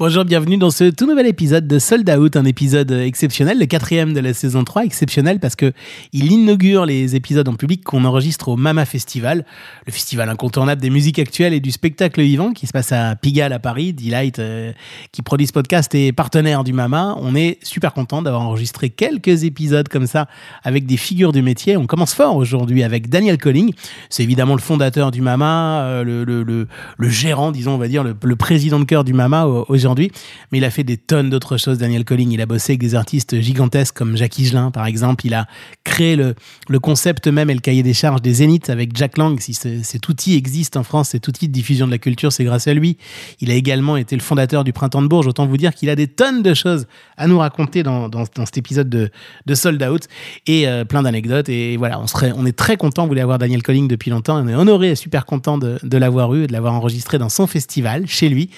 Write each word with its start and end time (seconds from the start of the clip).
Bonjour, 0.00 0.24
bienvenue 0.24 0.56
dans 0.56 0.70
ce 0.70 0.84
tout 0.84 1.06
nouvel 1.06 1.26
épisode 1.26 1.68
de 1.68 1.78
Sold 1.78 2.08
Out, 2.08 2.34
un 2.34 2.46
épisode 2.46 2.90
exceptionnel, 2.90 3.58
le 3.58 3.66
quatrième 3.66 4.14
de 4.14 4.20
la 4.20 4.32
saison 4.32 4.64
3, 4.64 4.86
exceptionnel 4.86 5.40
parce 5.40 5.56
que 5.56 5.74
il 6.14 6.32
inaugure 6.32 6.86
les 6.86 7.16
épisodes 7.16 7.46
en 7.46 7.52
public 7.52 7.84
qu'on 7.84 8.06
enregistre 8.06 8.48
au 8.48 8.56
Mama 8.56 8.86
Festival, 8.86 9.44
le 9.86 9.92
festival 9.92 10.30
incontournable 10.30 10.80
des 10.80 10.88
musiques 10.88 11.18
actuelles 11.18 11.52
et 11.52 11.60
du 11.60 11.70
spectacle 11.70 12.22
vivant 12.22 12.54
qui 12.54 12.66
se 12.66 12.72
passe 12.72 12.92
à 12.92 13.14
Pigalle 13.14 13.52
à 13.52 13.58
Paris, 13.58 13.92
Delight 13.92 14.38
euh, 14.38 14.72
qui 15.12 15.20
produit 15.20 15.46
ce 15.46 15.52
podcast 15.52 15.94
et 15.94 16.12
partenaire 16.12 16.64
du 16.64 16.72
Mama. 16.72 17.14
On 17.20 17.34
est 17.34 17.58
super 17.62 17.92
content 17.92 18.22
d'avoir 18.22 18.40
enregistré 18.40 18.88
quelques 18.88 19.44
épisodes 19.44 19.88
comme 19.88 20.06
ça 20.06 20.28
avec 20.64 20.86
des 20.86 20.96
figures 20.96 21.32
du 21.32 21.42
métier. 21.42 21.76
On 21.76 21.84
commence 21.84 22.14
fort 22.14 22.36
aujourd'hui 22.36 22.84
avec 22.84 23.10
Daniel 23.10 23.36
Colling, 23.36 23.74
c'est 24.08 24.22
évidemment 24.22 24.54
le 24.54 24.62
fondateur 24.62 25.10
du 25.10 25.20
Mama, 25.20 25.82
euh, 25.82 26.04
le, 26.04 26.24
le, 26.24 27.08
gérant, 27.10 27.52
disons, 27.52 27.72
on 27.72 27.78
va 27.78 27.88
dire, 27.88 28.02
le 28.02 28.36
président 28.36 28.80
de 28.80 28.84
cœur 28.84 29.04
du 29.04 29.12
Mama 29.12 29.44
aujourd'hui 29.44 29.89
mais 29.98 30.58
il 30.58 30.64
a 30.64 30.70
fait 30.70 30.84
des 30.84 30.96
tonnes 30.96 31.30
d'autres 31.30 31.56
choses, 31.56 31.78
Daniel 31.78 32.04
Colling. 32.04 32.30
Il 32.32 32.40
a 32.40 32.46
bossé 32.46 32.72
avec 32.72 32.80
des 32.80 32.94
artistes 32.94 33.40
gigantesques 33.40 33.96
comme 33.96 34.16
Jacques 34.16 34.38
Higelin, 34.38 34.70
par 34.70 34.86
exemple. 34.86 35.26
Il 35.26 35.34
a 35.34 35.46
créé 35.84 36.16
le, 36.16 36.34
concept 36.80 37.26
même 37.26 37.50
et 37.50 37.54
le 37.54 37.60
cahier 37.60 37.82
des 37.82 37.94
charges 37.94 38.22
des 38.22 38.34
Zéniths 38.34 38.70
avec 38.70 38.96
Jack 38.96 39.18
Lang. 39.18 39.38
Si 39.40 39.54
cet 39.54 40.08
outil 40.08 40.36
existe 40.36 40.76
en 40.76 40.82
France, 40.82 41.10
cet 41.10 41.28
outil 41.28 41.48
de 41.48 41.52
diffusion 41.52 41.86
de 41.86 41.90
la 41.90 41.98
culture, 41.98 42.32
c'est 42.32 42.44
grâce 42.44 42.68
à 42.68 42.74
lui. 42.74 42.96
Il 43.40 43.50
a 43.50 43.54
également 43.54 43.96
été 43.96 44.16
le 44.16 44.22
fondateur 44.22 44.64
du 44.64 44.72
Printemps 44.72 45.02
de 45.02 45.08
Bourges. 45.08 45.26
Autant 45.26 45.46
vous 45.46 45.56
dire 45.56 45.74
qu'il 45.74 45.90
a 45.90 45.96
des 45.96 46.06
tonnes 46.06 46.42
de 46.42 46.54
choses 46.54 46.86
à 47.16 47.26
nous 47.26 47.38
raconter 47.38 47.82
dans, 47.82 48.10
cet 48.44 48.58
épisode 48.58 48.88
de, 48.88 49.10
Sold 49.54 49.82
Out 49.82 50.08
et 50.46 50.66
euh, 50.66 50.84
plein 50.84 51.02
d'anecdotes. 51.02 51.48
Et 51.48 51.76
voilà, 51.76 52.00
on, 52.00 52.46
est 52.46 52.56
très 52.56 52.76
content, 52.76 53.02
vous 53.02 53.08
voulez 53.08 53.20
avoir 53.20 53.38
Daniel 53.38 53.62
Colling 53.62 53.88
depuis 53.88 54.10
longtemps. 54.10 54.42
On 54.42 54.48
est 54.48 54.54
honoré 54.54 54.90
et 54.90 54.94
super 54.94 55.26
content 55.26 55.58
de, 55.58 55.78
de 55.82 55.98
l'avoir 55.98 56.34
eu, 56.34 56.46
de 56.46 56.52
l'avoir 56.52 56.74
enregistré 56.74 57.18
dans 57.18 57.28
son 57.28 57.46
festival, 57.46 58.06
chez 58.06 58.28
lui. 58.28 58.50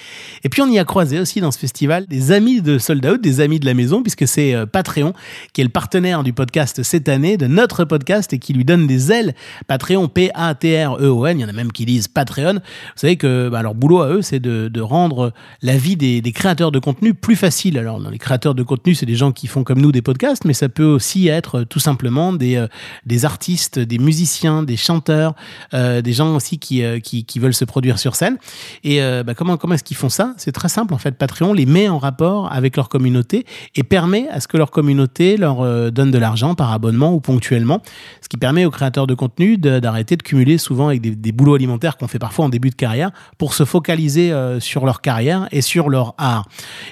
Et 0.43 0.49
puis 0.49 0.61
on 0.61 0.69
y 0.69 0.79
a 0.79 0.85
croisé 0.85 1.17
aussi 1.23 1.41
dans 1.41 1.51
ce 1.51 1.57
festival 1.57 2.05
des 2.05 2.31
amis 2.31 2.61
de 2.61 2.77
Sold 2.77 3.03
Out, 3.05 3.21
des 3.21 3.41
amis 3.41 3.59
de 3.59 3.65
la 3.65 3.73
maison, 3.73 4.03
puisque 4.03 4.27
c'est 4.27 4.53
euh, 4.53 4.67
Patreon 4.67 5.13
qui 5.53 5.61
est 5.61 5.63
le 5.63 5.71
partenaire 5.71 6.23
du 6.23 6.33
podcast 6.33 6.83
cette 6.83 7.09
année, 7.09 7.37
de 7.37 7.47
notre 7.47 7.83
podcast, 7.85 8.31
et 8.33 8.39
qui 8.39 8.53
lui 8.53 8.63
donne 8.63 8.85
des 8.85 9.11
ailes. 9.11 9.33
Patreon, 9.67 10.07
P-A-T-R-E-O-N, 10.07 11.39
il 11.39 11.41
y 11.41 11.45
en 11.45 11.49
a 11.49 11.53
même 11.53 11.71
qui 11.71 11.85
disent 11.85 12.07
Patreon. 12.07 12.53
Vous 12.53 12.59
savez 12.95 13.17
que 13.17 13.49
bah, 13.49 13.63
leur 13.63 13.73
boulot 13.73 14.01
à 14.01 14.09
eux, 14.09 14.21
c'est 14.21 14.39
de, 14.39 14.81
rendre 14.81 15.33
la 15.61 15.77
vie 15.77 15.95
des, 15.95 16.21
créateurs 16.33 16.71
de 16.71 16.79
contenu 16.79 17.13
plus 17.13 17.35
facile. 17.35 17.77
Alors, 17.79 17.99
dans 17.99 18.09
les 18.09 18.19
créateurs 18.19 18.53
de 18.53 18.63
contenu, 18.63 18.93
c'est 18.93 19.05
des 19.05 19.15
gens 19.15 19.31
qui 19.31 19.47
font 19.47 19.63
comme 19.63 19.81
nous 19.81 19.91
des 19.91 20.01
podcasts, 20.01 20.45
mais 20.45 20.53
ça 20.53 20.69
peut 20.69 20.83
aussi 20.83 21.29
être 21.29 21.63
tout 21.63 21.79
simplement 21.79 22.33
des, 22.33 22.57
euh, 22.57 22.67
des 23.05 23.25
artistes, 23.25 23.79
des 23.79 23.97
musiciens, 23.97 24.63
des 24.63 24.77
chanteurs, 24.77 25.35
euh, 25.73 26.01
des 26.01 26.13
gens 26.13 26.35
aussi 26.35 26.59
qui, 26.59 26.83
euh, 26.83 26.99
qui, 26.99 27.39
veulent 27.39 27.53
se 27.53 27.65
produire 27.65 27.99
sur 27.99 28.15
scène. 28.15 28.37
Et 28.83 29.01
euh, 29.01 29.23
bah, 29.23 29.33
comment, 29.33 29.57
comment 29.57 29.73
est-ce 29.73 29.83
qu'ils 29.83 29.97
font 29.97 30.09
ça? 30.09 30.33
C'est 30.37 30.51
très 30.51 30.69
simple 30.69 30.93
fait. 31.03 31.11
Patreon 31.11 31.53
les 31.53 31.65
met 31.65 31.87
en 31.87 31.97
rapport 31.97 32.51
avec 32.51 32.75
leur 32.75 32.89
communauté 32.89 33.45
et 33.75 33.83
permet 33.83 34.27
à 34.29 34.39
ce 34.39 34.47
que 34.47 34.57
leur 34.57 34.71
communauté 34.71 35.37
leur 35.37 35.61
euh, 35.61 35.91
donne 35.91 36.11
de 36.11 36.17
l'argent 36.17 36.55
par 36.55 36.71
abonnement 36.71 37.13
ou 37.13 37.19
ponctuellement, 37.19 37.81
ce 38.21 38.29
qui 38.29 38.37
permet 38.37 38.65
aux 38.65 38.71
créateurs 38.71 39.07
de 39.07 39.13
contenu 39.13 39.57
d'arrêter 39.57 40.15
de, 40.15 40.23
cumuler 40.23 40.57
souvent 40.57 40.87
avec 40.87 41.01
des, 41.01 41.11
des 41.11 41.31
boulots 41.31 41.55
alimentaires 41.55 41.97
qu'on 41.97 42.07
fait 42.07 42.19
parfois 42.19 42.45
en 42.45 42.49
début 42.49 42.69
de 42.69 42.75
carrière 42.75 43.11
pour 43.37 43.53
se 43.53 43.65
focaliser 43.65 44.31
euh, 44.31 44.59
sur 44.59 44.85
leur 44.85 45.01
carrière 45.01 45.47
et 45.51 45.61
sur 45.61 45.89
leur 45.89 46.15
art. 46.17 46.47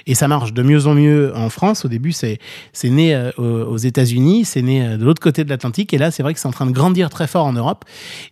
Et 0.06 0.14
ça 0.14 0.28
marche 0.28 0.52
de 0.52 0.62
mieux 0.62 0.86
en 0.86 0.94
mieux 0.94 1.32
en 1.34 1.48
France. 1.48 1.84
Au 1.84 1.88
début, 1.88 2.12
c'est 2.12 2.38
né 2.84 3.14
euh, 3.14 3.32
aux 3.38 3.78
États-Unis, 3.78 4.44
c'est 4.44 4.62
né 4.62 4.96
de 4.96 5.04
l'autre 5.04 5.22
côté 5.22 5.44
de 5.44 5.48
l'Atlantique 5.48 5.94
et 5.94 5.98
là, 5.98 6.10
c'est 6.10 6.22
vrai 6.22 6.34
que 6.34 6.40
c'est 6.40 6.48
en 6.48 6.52
train 6.52 6.66
de 6.66 6.72
grandir 6.72 7.10
très 7.10 7.26
fort 7.26 7.46
en 7.46 7.52
Europe 7.52 7.84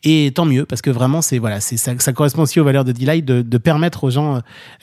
et 0.05 0.33
tant 0.35 0.45
mieux 0.45 0.67
parce 0.67 0.83
que 0.83 0.91
vraiment, 0.91 1.23
c'est 1.23 1.39
voilà, 1.39 1.61
c'est 1.61 1.77
ça, 1.77 1.95
correspond 2.13 2.43
aussi 2.43 2.61
aux 2.61 2.65
valeurs 2.65 2.85
de 2.85 2.93
Delight 2.93 3.25
de, 3.25 3.43
de 3.43 3.59
permettre 3.59 4.05
aux 4.05 4.11
gens 4.11 4.41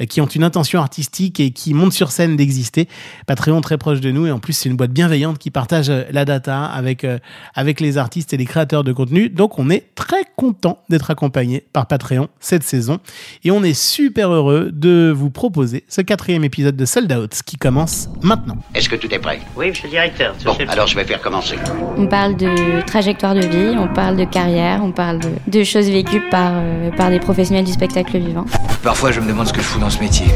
qui 0.10 0.22
ont 0.22 0.26
une 0.26 0.44
intention 0.44 0.82
artistique 0.88 1.42
et 1.42 1.52
qui 1.52 1.74
montent 1.74 1.92
sur 1.92 2.12
scène 2.12 2.38
d'exister. 2.38 2.88
Patreon 3.26 3.60
très 3.60 3.78
proche 3.78 4.00
de 4.00 4.10
nous 4.10 4.26
et 4.26 4.32
en 4.32 4.40
plus 4.40 4.54
c'est 4.54 4.70
une 4.70 4.78
boîte 4.78 4.92
bienveillante 4.92 5.38
qui 5.38 5.52
partage 5.52 5.90
euh, 5.90 6.04
la 6.12 6.24
data 6.24 6.64
avec 6.64 7.04
euh, 7.04 7.20
avec 7.56 7.82
les 7.82 7.98
artistes 7.98 8.32
et 8.34 8.38
les 8.38 8.46
créateurs 8.46 8.86
de 8.86 8.94
contenu. 8.94 9.30
Donc 9.30 9.60
on 9.60 9.70
est 9.70 9.84
très 9.96 10.24
content 10.38 10.80
d'être 10.90 11.12
accompagné 11.12 11.66
par 11.74 11.88
Patreon 11.88 12.30
cette 12.40 12.64
saison 12.64 13.00
et 13.44 13.52
on 13.52 13.64
est 13.64 13.74
super 13.74 14.32
heureux 14.32 14.70
de 14.72 15.14
vous 15.14 15.30
proposer 15.30 15.84
ce 15.90 16.00
quatrième 16.00 16.46
épisode 16.46 16.78
de 16.78 16.86
Sold 16.86 17.12
Out 17.12 17.42
qui 17.46 17.58
commence 17.58 18.08
maintenant. 18.22 18.58
Est-ce 18.74 18.88
que 18.88 18.96
tout 18.96 19.14
est 19.14 19.20
prêt? 19.20 19.42
Oui, 19.58 19.68
monsieur 19.68 19.88
le 19.88 19.92
directeur. 19.92 20.36
Bon, 20.46 20.56
alors 20.70 20.88
je 20.88 20.96
vais 20.96 21.04
faire 21.04 21.22
commencer. 21.22 21.56
On 21.98 22.08
parle 22.08 22.38
de 22.38 22.82
trajectoire 22.86 23.36
de 23.36 23.46
vie, 23.46 23.76
on 23.78 23.94
parle 23.94 24.16
de 24.16 24.24
carrière, 24.24 24.82
on 24.84 24.94
parle 24.94 25.20
de, 25.20 25.32
de 25.48 25.64
choses 25.66 25.90
vécues 25.90 26.24
par, 26.32 26.52
euh, 26.54 26.92
par 26.92 27.10
des 27.10 27.20
professionnels 27.20 27.66
du 27.66 27.74
spectacle 27.74 28.18
vivant. 28.18 28.46
Parfois 28.84 29.12
je 29.12 29.20
me 29.20 29.28
demande 29.28 29.48
ce 29.48 29.54
que 29.54 29.62
je 29.62 29.66
fous 29.66 29.80
dans 29.82 29.90
ce 29.90 30.00
métier. 30.00 30.28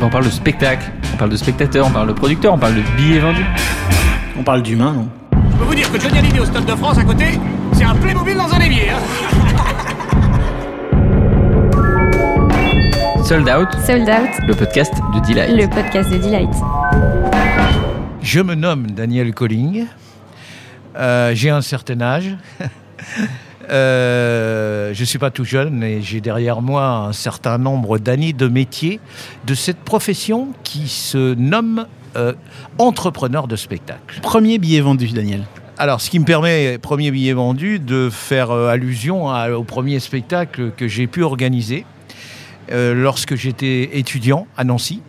On 0.00 0.08
parle 0.08 0.24
de 0.24 0.30
spectacle, 0.30 0.92
on 1.12 1.16
parle 1.16 1.30
de 1.30 1.36
spectateur, 1.36 1.84
on 1.86 1.90
parle 1.90 2.06
de 2.06 2.12
producteur, 2.12 2.54
on 2.54 2.58
parle 2.58 2.76
de 2.76 2.82
billets 2.96 3.18
vendus. 3.18 3.44
On 4.38 4.44
parle 4.44 4.62
d'humain, 4.62 4.92
non? 4.92 5.08
Je 5.50 5.56
peux 5.56 5.64
vous 5.64 5.74
dire 5.74 5.90
que 5.90 5.98
Johnny 5.98 6.18
Hallyday 6.18 6.38
au 6.38 6.44
Stade 6.44 6.66
de 6.66 6.76
France 6.76 6.98
à 6.98 7.04
côté, 7.04 7.24
c'est 7.72 7.82
un 7.82 7.96
Playmobil 7.96 8.36
dans 8.36 8.52
un 8.54 8.60
évier. 8.60 8.90
Hein 8.90 9.00
Sold 13.24 13.48
Out. 13.48 13.68
Sold 13.84 14.08
Out. 14.08 14.46
Le 14.46 14.54
podcast 14.54 14.94
de 15.14 15.20
Delight. 15.26 15.56
Le 15.56 15.66
podcast 15.66 16.10
de 16.10 16.18
Delight. 16.18 16.54
Je 18.22 18.40
me 18.40 18.54
nomme 18.54 18.92
Daniel 18.92 19.34
Colling. 19.34 19.86
Euh, 20.96 21.32
j'ai 21.34 21.50
un 21.50 21.60
certain 21.60 22.00
âge. 22.00 22.36
Euh, 23.70 24.92
je 24.94 25.00
ne 25.00 25.04
suis 25.04 25.18
pas 25.18 25.30
tout 25.30 25.44
jeune 25.44 25.82
et 25.82 26.02
j'ai 26.02 26.20
derrière 26.20 26.62
moi 26.62 26.86
un 26.86 27.12
certain 27.12 27.58
nombre 27.58 27.98
d'années 27.98 28.32
de 28.32 28.48
métier 28.48 29.00
de 29.46 29.54
cette 29.54 29.78
profession 29.78 30.48
qui 30.64 30.88
se 30.88 31.34
nomme 31.34 31.86
euh, 32.16 32.34
entrepreneur 32.78 33.48
de 33.48 33.56
spectacle. 33.56 34.20
Premier 34.20 34.58
billet 34.58 34.80
vendu, 34.80 35.08
Daniel. 35.08 35.44
Alors, 35.78 36.00
ce 36.00 36.10
qui 36.10 36.18
me 36.18 36.24
permet, 36.24 36.78
premier 36.78 37.10
billet 37.10 37.32
vendu, 37.32 37.78
de 37.78 38.10
faire 38.10 38.50
euh, 38.50 38.68
allusion 38.68 39.30
à, 39.30 39.50
au 39.50 39.64
premier 39.64 39.98
spectacle 39.98 40.70
que 40.76 40.86
j'ai 40.86 41.06
pu 41.06 41.22
organiser 41.22 41.86
euh, 42.70 42.94
lorsque 42.94 43.34
j'étais 43.34 43.98
étudiant 43.98 44.46
à 44.56 44.64
Nancy 44.64 45.00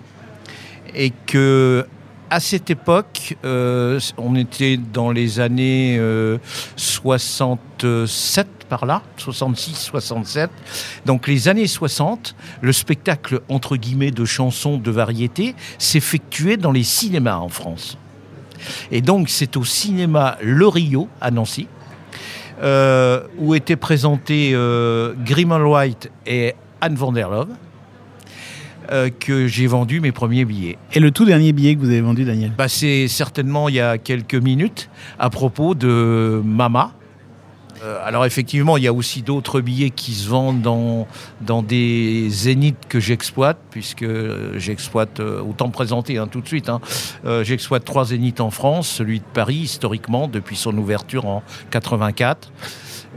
et 0.96 1.12
que 1.28 1.86
à 2.34 2.40
cette 2.40 2.72
époque, 2.72 3.38
euh, 3.46 4.00
on 4.18 4.36
était 4.36 4.78
dans 4.78 5.12
les 5.12 5.40
années 5.40 5.98
euh, 6.00 6.40
67 6.78 8.48
par 8.68 8.88
là, 8.88 9.04
66, 9.18 9.76
67. 9.76 10.50
Donc 11.06 11.28
les 11.28 11.48
années 11.48 11.68
60, 11.68 12.36
le 12.62 12.74
spectacle 12.74 13.42
entre 13.50 13.78
guillemets 13.78 14.10
de 14.10 14.26
chansons 14.26 14.80
de 14.80 14.90
variété 14.90 15.54
s'effectuait 15.78 16.58
dans 16.58 16.72
les 16.72 16.82
cinémas 16.82 17.38
en 17.38 17.50
France. 17.50 18.00
Et 18.90 19.02
donc 19.02 19.30
c'est 19.30 19.56
au 19.56 19.64
cinéma 19.64 20.40
Le 20.42 20.68
Rio 20.68 21.08
à 21.22 21.30
Nancy. 21.30 21.68
Euh, 22.64 23.28
où 23.38 23.54
étaient 23.54 23.76
présentés 23.76 24.54
euh, 24.54 25.14
Grimald 25.24 25.66
White 25.66 26.10
et 26.26 26.56
Anne 26.82 26.96
van 26.96 27.12
der 27.12 27.30
Love 27.30 27.50
euh, 28.92 29.10
que 29.10 29.48
j'ai 29.48 29.68
vendu 29.68 30.00
mes 30.00 30.12
premiers 30.12 30.46
billets. 30.46 30.78
Et 30.94 31.00
le 31.00 31.12
tout 31.12 31.26
dernier 31.26 31.54
billet 31.54 31.76
que 31.76 31.80
vous 31.80 31.90
avez 31.90 32.02
vendu, 32.02 32.26
Daniel 32.26 32.52
bah, 32.58 32.68
C'est 32.68 33.08
certainement 33.08 33.70
il 33.70 33.76
y 33.76 33.80
a 33.80 33.98
quelques 33.98 34.36
minutes 34.36 34.90
à 35.20 35.30
propos 35.30 35.76
de 35.76 36.42
Mama. 36.44 36.92
Euh, 37.84 37.98
alors 38.04 38.26
effectivement, 38.26 38.78
il 38.78 38.84
y 38.84 38.88
a 38.88 38.94
aussi 38.94 39.22
d'autres 39.22 39.62
billets 39.62 39.90
qui 39.90 40.14
se 40.14 40.30
vendent 40.30 40.62
dans, 40.62 41.08
dans 41.42 41.62
des 41.62 42.30
zéniths 42.30 42.88
que 42.88 43.00
j'exploite, 43.00 43.58
puisque 43.72 44.06
j'exploite, 44.58 45.20
euh, 45.20 45.42
autant 45.42 45.70
présenter 45.70 46.18
hein, 46.18 46.28
tout 46.28 46.42
de 46.42 46.48
suite, 46.48 46.70
hein, 46.70 46.80
j'exploite 47.44 47.84
trois 47.86 48.06
zéniths 48.06 48.42
en 48.42 48.52
France, 48.52 48.88
celui 48.88 49.20
de 49.20 49.26
Paris 49.34 49.56
historiquement 49.56 50.28
depuis 50.28 50.56
son 50.56 50.78
ouverture 50.78 51.26
en 51.26 51.44
84, 51.72 52.52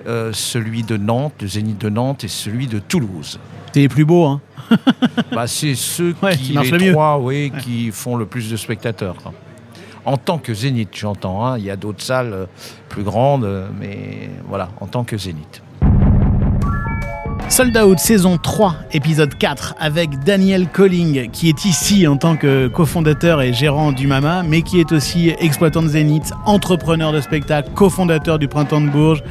euh, 0.07 0.31
celui 0.33 0.83
de 0.83 0.97
Nantes, 0.97 1.35
le 1.41 1.49
zénith 1.49 1.79
de 1.81 1.89
Nantes 1.89 2.25
et 2.25 2.29
celui 2.29 2.67
de 2.67 2.79
Toulouse. 2.79 3.39
C'est 3.73 3.81
les 3.81 3.89
plus 3.89 4.05
beaux, 4.05 4.25
hein 4.25 4.41
bah, 5.33 5.47
C'est 5.47 5.75
ceux 5.75 6.15
Ouais, 6.23 6.37
qui, 6.37 6.45
qui 6.45 6.53
marchent 6.55 6.71
les 6.73 6.87
le 6.87 6.93
trois, 6.93 7.19
oui, 7.19 7.53
qui 7.63 7.91
font 7.93 8.17
le 8.17 8.27
plus 8.27 8.51
de 8.51 8.57
spectateurs. 8.57 9.17
En 10.05 10.17
tant 10.17 10.39
que 10.39 10.55
Zénith, 10.55 10.91
j'entends. 10.95 11.45
hein. 11.45 11.59
Il 11.59 11.65
y 11.65 11.71
a 11.71 11.77
d'autres 11.77 12.03
salles 12.03 12.33
euh, 12.33 12.47
plus 12.89 13.03
grandes, 13.03 13.45
euh, 13.45 13.69
mais 13.79 14.31
voilà, 14.49 14.69
en 14.81 14.87
tant 14.87 15.03
que 15.05 15.19
Zénith. 15.19 15.63
Sold 17.49 17.77
Out 17.77 17.99
saison 18.01 18.39
3, 18.39 18.75
épisode 18.93 19.37
4, 19.39 19.77
avec 19.79 20.19
Daniel 20.25 20.69
Colling, 20.69 21.31
qui 21.31 21.49
est 21.49 21.65
ici 21.65 22.07
en 22.09 22.17
tant 22.17 22.37
que 22.37 22.67
cofondateur 22.67 23.41
et 23.41 23.53
gérant 23.53 23.93
du 23.93 24.07
Mama, 24.09 24.43
mais 24.43 24.63
qui 24.63 24.81
est 24.81 24.91
aussi 24.91 25.33
exploitant 25.39 25.83
de 25.83 25.89
Zénith, 25.89 26.33
entrepreneur 26.45 27.13
de 27.13 27.21
spectacle, 27.21 27.71
cofondateur 27.75 28.39
du 28.41 28.49
Printemps 28.49 28.81
de 28.81 28.89
Bourges 28.89 29.23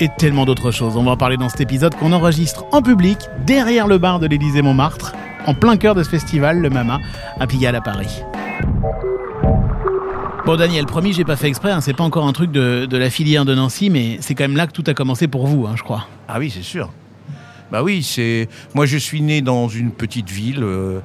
et 0.00 0.08
tellement 0.08 0.44
d'autres 0.44 0.70
choses. 0.70 0.96
On 0.96 1.04
va 1.04 1.12
en 1.12 1.16
parler 1.16 1.36
dans 1.36 1.48
cet 1.48 1.60
épisode 1.60 1.94
qu'on 1.94 2.12
enregistre 2.12 2.64
en 2.72 2.82
public, 2.82 3.18
derrière 3.46 3.86
le 3.86 3.98
bar 3.98 4.20
de 4.20 4.26
l'Élysée 4.26 4.62
Montmartre, 4.62 5.14
en 5.46 5.54
plein 5.54 5.76
cœur 5.76 5.94
de 5.94 6.02
ce 6.02 6.08
festival, 6.08 6.60
le 6.60 6.70
Mama, 6.70 7.00
à 7.38 7.46
Pigalle 7.46 7.76
à 7.76 7.80
Paris. 7.80 8.22
Bon 10.46 10.56
Daniel, 10.56 10.86
promis, 10.86 11.12
j'ai 11.12 11.24
pas 11.24 11.36
fait 11.36 11.48
exprès, 11.48 11.72
hein, 11.72 11.80
c'est 11.80 11.92
pas 11.92 12.04
encore 12.04 12.26
un 12.26 12.32
truc 12.32 12.50
de, 12.50 12.88
la 12.90 13.10
filière 13.10 13.44
de 13.44 13.54
Nancy, 13.54 13.90
mais 13.90 14.16
c'est 14.20 14.34
quand 14.34 14.44
même 14.44 14.56
là 14.56 14.66
que 14.66 14.72
tout 14.72 14.84
a 14.86 14.94
commencé 14.94 15.28
pour 15.28 15.46
vous, 15.46 15.66
hein, 15.66 15.74
je 15.76 15.82
crois. 15.82 16.06
Ah 16.26 16.38
oui, 16.38 16.50
c'est 16.50 16.62
sûr. 16.62 16.90
Bah 17.70 17.82
oui, 17.82 18.02
c'est. 18.02 18.48
Moi, 18.74 18.86
je 18.86 18.96
suis 18.96 19.20
né 19.20 19.42
dans 19.42 19.68
une 19.68 19.90
petite 19.90 20.30
ville 20.30 20.62
euh, 20.62 21.00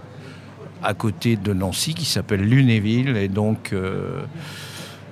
à 0.81 0.93
côté 0.93 1.35
de 1.35 1.51
Nancy 1.51 1.93
qui 1.93 2.05
s'appelle 2.05 2.41
Lunéville. 2.41 3.17
Et 3.17 3.27
donc, 3.27 3.73
euh, 3.73 4.21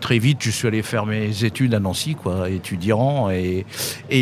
très 0.02 0.20
vite, 0.20 0.40
je 0.42 0.50
suis 0.50 0.68
allé 0.68 0.82
faire 0.82 1.06
mes 1.06 1.46
études 1.46 1.74
à 1.74 1.80
Nancy, 1.80 2.16
quoi, 2.16 2.50
étudiant. 2.50 3.30
Et, 3.30 3.66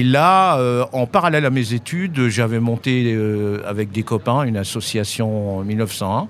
là, 0.03 0.59
euh, 0.59 0.85
en 0.93 1.07
parallèle 1.07 1.45
à 1.45 1.49
mes 1.49 1.73
études, 1.73 2.27
j'avais 2.27 2.59
monté 2.59 3.13
euh, 3.15 3.63
avec 3.65 3.91
des 3.91 4.03
copains 4.03 4.43
une 4.43 4.57
association 4.57 5.57
en 5.57 5.63
1901 5.63 6.27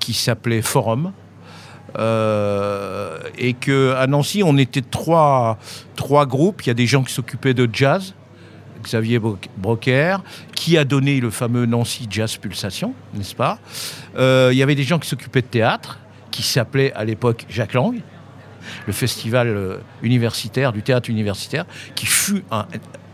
qui 0.00 0.14
s'appelait 0.14 0.62
Forum. 0.62 1.12
Euh, 1.96 3.18
et 3.38 3.52
que 3.52 3.94
à 3.94 4.08
Nancy, 4.08 4.42
on 4.44 4.56
était 4.56 4.82
trois, 4.82 5.58
groupes. 6.26 6.62
Il 6.62 6.66
y 6.66 6.70
a 6.70 6.74
des 6.74 6.86
gens 6.86 7.04
qui 7.04 7.12
s'occupaient 7.12 7.54
de 7.54 7.68
jazz, 7.72 8.14
Xavier 8.82 9.20
Bro- 9.20 9.38
Broker, 9.56 10.24
qui 10.56 10.76
a 10.76 10.84
donné 10.84 11.20
le 11.20 11.30
fameux 11.30 11.66
Nancy 11.66 12.08
Jazz 12.10 12.36
Pulsation, 12.36 12.94
n'est-ce 13.14 13.36
pas? 13.36 13.58
Il 14.18 14.56
y 14.56 14.62
avait 14.62 14.74
des 14.74 14.82
gens 14.82 14.98
qui 14.98 15.08
s'occupaient 15.08 15.42
de 15.42 15.46
théâtre, 15.46 16.00
qui 16.32 16.42
s'appelait 16.42 16.92
à 16.94 17.04
l'époque 17.04 17.46
Jacques 17.48 17.74
Lang, 17.74 18.00
le 18.86 18.92
festival 18.92 19.48
euh, 19.48 19.76
universitaire, 20.02 20.72
du 20.72 20.82
théâtre 20.82 21.10
universitaire, 21.10 21.64
qui 21.94 22.06
fut 22.06 22.44
un 22.50 22.66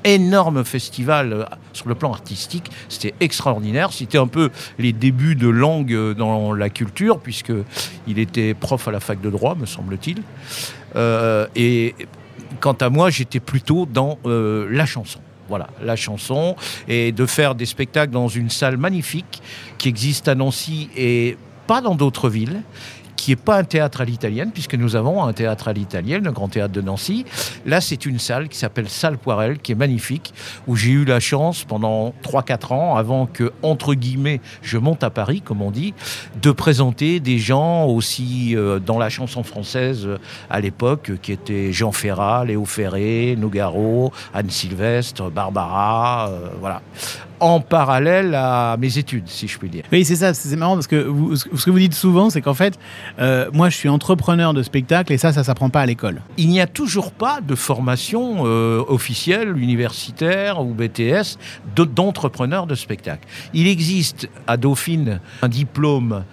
énorme 0.04 0.64
festival 0.64 1.32
euh, 1.32 1.44
sur 1.72 1.88
le 1.88 1.94
plan 1.94 2.12
artistique. 2.12 2.70
C'était 2.88 3.14
extraordinaire. 3.20 3.92
C'était 3.92 4.18
un 4.18 4.26
peu 4.26 4.50
les 4.78 4.92
débuts 4.92 5.34
de 5.34 5.48
langue 5.48 5.92
euh, 5.92 6.14
dans 6.14 6.52
la 6.52 6.70
culture, 6.70 7.20
puisque 7.20 7.52
il 8.06 8.18
était 8.18 8.54
prof 8.54 8.88
à 8.88 8.90
la 8.90 9.00
fac 9.00 9.20
de 9.20 9.30
droit, 9.30 9.54
me 9.54 9.66
semble-t-il. 9.66 10.22
Et 11.54 11.94
quant 12.60 12.72
à 12.72 12.90
moi, 12.90 13.10
j'étais 13.10 13.40
plutôt 13.40 13.86
dans 13.86 14.18
la 14.24 14.86
chanson. 14.86 15.20
Voilà, 15.48 15.68
la 15.82 15.96
chanson, 15.96 16.54
et 16.86 17.10
de 17.10 17.26
faire 17.26 17.56
des 17.56 17.66
spectacles 17.66 18.12
dans 18.12 18.28
une 18.28 18.50
salle 18.50 18.76
magnifique 18.76 19.42
qui 19.78 19.88
existe 19.88 20.28
à 20.28 20.36
Nancy 20.36 20.90
et 20.96 21.36
pas 21.70 21.80
dans 21.80 21.94
d'autres 21.94 22.28
villes, 22.28 22.64
qui 23.14 23.30
n'est 23.30 23.36
pas 23.36 23.58
un 23.58 23.62
théâtre 23.62 24.00
à 24.00 24.04
l'italienne, 24.04 24.50
puisque 24.52 24.74
nous 24.74 24.96
avons 24.96 25.22
un 25.22 25.32
théâtre 25.32 25.68
à 25.68 25.72
l'italienne, 25.72 26.24
le 26.24 26.32
Grand 26.32 26.48
Théâtre 26.48 26.72
de 26.72 26.80
Nancy. 26.80 27.24
Là, 27.64 27.80
c'est 27.80 28.06
une 28.06 28.18
salle 28.18 28.48
qui 28.48 28.58
s'appelle 28.58 28.88
Salle 28.88 29.18
Poirel, 29.18 29.60
qui 29.60 29.70
est 29.70 29.76
magnifique, 29.76 30.34
où 30.66 30.74
j'ai 30.74 30.90
eu 30.90 31.04
la 31.04 31.20
chance 31.20 31.62
pendant 31.62 32.12
3-4 32.24 32.74
ans, 32.74 32.96
avant 32.96 33.26
que, 33.26 33.52
entre 33.62 33.94
guillemets, 33.94 34.40
je 34.62 34.78
monte 34.78 35.04
à 35.04 35.10
Paris, 35.10 35.42
comme 35.42 35.62
on 35.62 35.70
dit, 35.70 35.94
de 36.42 36.50
présenter 36.50 37.20
des 37.20 37.38
gens 37.38 37.84
aussi 37.84 38.56
euh, 38.56 38.80
dans 38.80 38.98
la 38.98 39.08
chanson 39.08 39.44
française 39.44 40.06
euh, 40.06 40.18
à 40.50 40.58
l'époque, 40.58 41.10
euh, 41.10 41.18
qui 41.22 41.30
étaient 41.30 41.72
Jean 41.72 41.92
Ferrat, 41.92 42.46
Léo 42.46 42.64
Ferré, 42.64 43.36
Nougaro, 43.38 44.10
Anne 44.34 44.50
Sylvestre, 44.50 45.30
Barbara, 45.30 46.32
voilà. 46.58 46.82
En 47.40 47.60
parallèle 47.60 48.34
à 48.34 48.76
mes 48.78 48.98
études, 48.98 49.26
si 49.26 49.48
je 49.48 49.58
puis 49.58 49.70
dire. 49.70 49.84
Oui, 49.90 50.04
c'est 50.04 50.16
ça, 50.16 50.34
c'est 50.34 50.54
marrant 50.56 50.74
parce 50.74 50.86
que 50.86 50.96
vous- 51.02 51.36
ce 51.36 51.44
que 51.46 51.70
vous 51.70 51.78
dites 51.78 51.94
souvent, 51.94 52.28
c'est 52.28 52.42
qu'en 52.42 52.52
fait, 52.54 52.78
euh, 53.18 53.48
moi 53.54 53.70
je 53.70 53.76
suis 53.76 53.88
entrepreneur 53.88 54.52
de 54.52 54.62
spectacle 54.62 55.12
et 55.12 55.18
ça, 55.18 55.32
ça 55.32 55.42
s'apprend 55.42 55.70
pas 55.70 55.80
à 55.80 55.86
l'école. 55.86 56.20
Il 56.36 56.48
n'y 56.48 56.60
a 56.60 56.66
toujours 56.66 57.12
pas 57.12 57.40
de 57.40 57.54
formation 57.54 58.42
euh, 58.44 58.82
officielle, 58.88 59.56
universitaire 59.56 60.60
ou 60.60 60.74
BTS 60.74 61.38
de- 61.76 61.84
d'entrepreneur 61.84 62.66
de 62.66 62.74
spectacle. 62.74 63.26
Il 63.54 63.66
existe 63.66 64.28
à 64.46 64.56
Dauphine 64.58 65.20
un 65.40 65.48
diplôme 65.48 66.24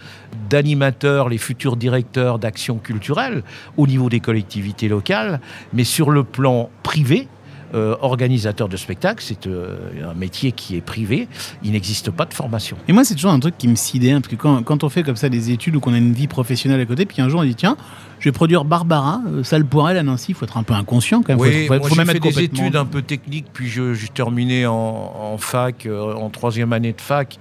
d'animateur, 0.50 1.30
les 1.30 1.38
futurs 1.38 1.77
directeurs 1.77 2.39
d'action 2.39 2.77
culturelle 2.77 3.44
au 3.77 3.88
niveau 3.88 4.09
des 4.09 4.19
collectivités 4.19 4.88
locales, 4.88 5.39
mais 5.74 5.83
sur 5.83 6.09
le 6.12 6.24
plan 6.24 6.69
privé, 6.83 7.27
euh, 7.74 7.96
organisateur 8.02 8.69
de 8.69 8.78
spectacle, 8.78 9.24
c'est 9.25 9.46
euh, 9.48 9.78
un 10.10 10.14
métier 10.14 10.52
qui 10.54 10.75
est 10.78 10.81
privé, 10.81 11.28
il 11.64 11.72
n'existe 11.72 12.12
pas 12.12 12.25
de 12.25 12.34
formation. 12.34 12.78
Et 12.88 12.94
moi, 12.94 13.04
c'est 13.04 13.16
toujours 13.16 13.31
un 13.31 13.40
truc 13.40 13.58
qui 13.58 13.68
me 13.68 13.75
sidère, 13.75 14.22
parce 14.22 14.30
que 14.30 14.36
quand, 14.38 14.64
quand 14.64 14.84
on 14.84 14.90
fait 14.90 15.04
comme 15.04 15.16
ça 15.18 15.28
des 15.30 15.52
études 15.52 15.75
ou 15.75 15.80
qu'on 15.80 15.94
a 15.94 15.98
une 15.98 16.14
vie 16.14 16.28
professionnelle 16.28 16.80
à 16.80 16.86
côté, 16.86 17.06
puis 17.06 17.22
un 17.22 17.28
jour 17.30 17.42
on 17.42 17.44
dit 17.44 17.56
tiens, 17.56 17.75
je 18.19 18.25
vais 18.30 18.31
produire 18.34 18.64
Barbara, 18.66 19.22
euh, 19.28 19.44
salle 19.44 19.66
pour 19.66 19.90
elle 19.90 19.98
à 19.98 20.04
Nancy, 20.04 20.28
il 20.30 20.36
faut 20.36 20.46
être 20.46 20.58
un 20.58 20.64
peu 20.64 20.74
inconscient 20.74 21.22
quand 21.22 21.34
même. 21.34 21.40
Oui, 21.40 21.68
faut, 21.68 21.74
faut- 21.74 21.80
moi 21.80 21.90
faut 21.90 21.96
j'ai 21.96 21.98
même 22.04 22.08
fait 22.08 22.18
être 22.18 22.24
des 22.24 22.44
études 22.44 22.75
un 22.75 22.86
peu 22.86 23.02
techniques, 23.02 23.48
puis 23.52 23.68
je, 23.68 23.94
j'ai 23.94 24.08
terminé 24.08 24.66
en, 24.66 24.74
en 24.74 25.38
fac, 25.38 25.86
euh, 25.86 26.14
en 26.14 26.30
troisième 26.30 26.72
année 26.74 26.94
de 26.94 27.02
fac, 27.02 27.38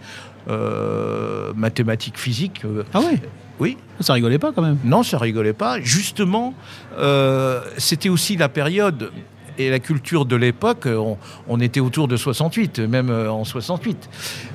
euh, 0.48 1.52
mathématiques 1.56 2.18
physiques. 2.18 2.62
euh, 2.64 2.82
Ah 2.94 3.00
ouais? 3.00 3.20
oui, 3.58 3.76
Ça 4.00 4.12
rigolait 4.12 4.38
pas 4.38 4.52
quand 4.52 4.62
même. 4.62 4.78
non, 4.84 5.02
ça 5.02 5.18
rigolait 5.18 5.52
pas. 5.52 5.80
Justement, 5.80 6.54
euh, 6.98 7.60
c'était 7.78 8.08
aussi 8.08 8.36
la 8.36 8.48
période 8.48 9.10
et 9.58 9.70
la 9.70 9.78
culture 9.78 10.24
de 10.24 10.36
l'époque, 10.36 10.86
euh, 10.86 11.14
on, 11.48 11.60
était 11.60 11.80
autour 11.80 12.08
de 12.08 12.16
68, 12.16 12.80
même 12.80 13.10
euh, 13.10 13.30
en 13.30 13.44
68, 13.44 14.08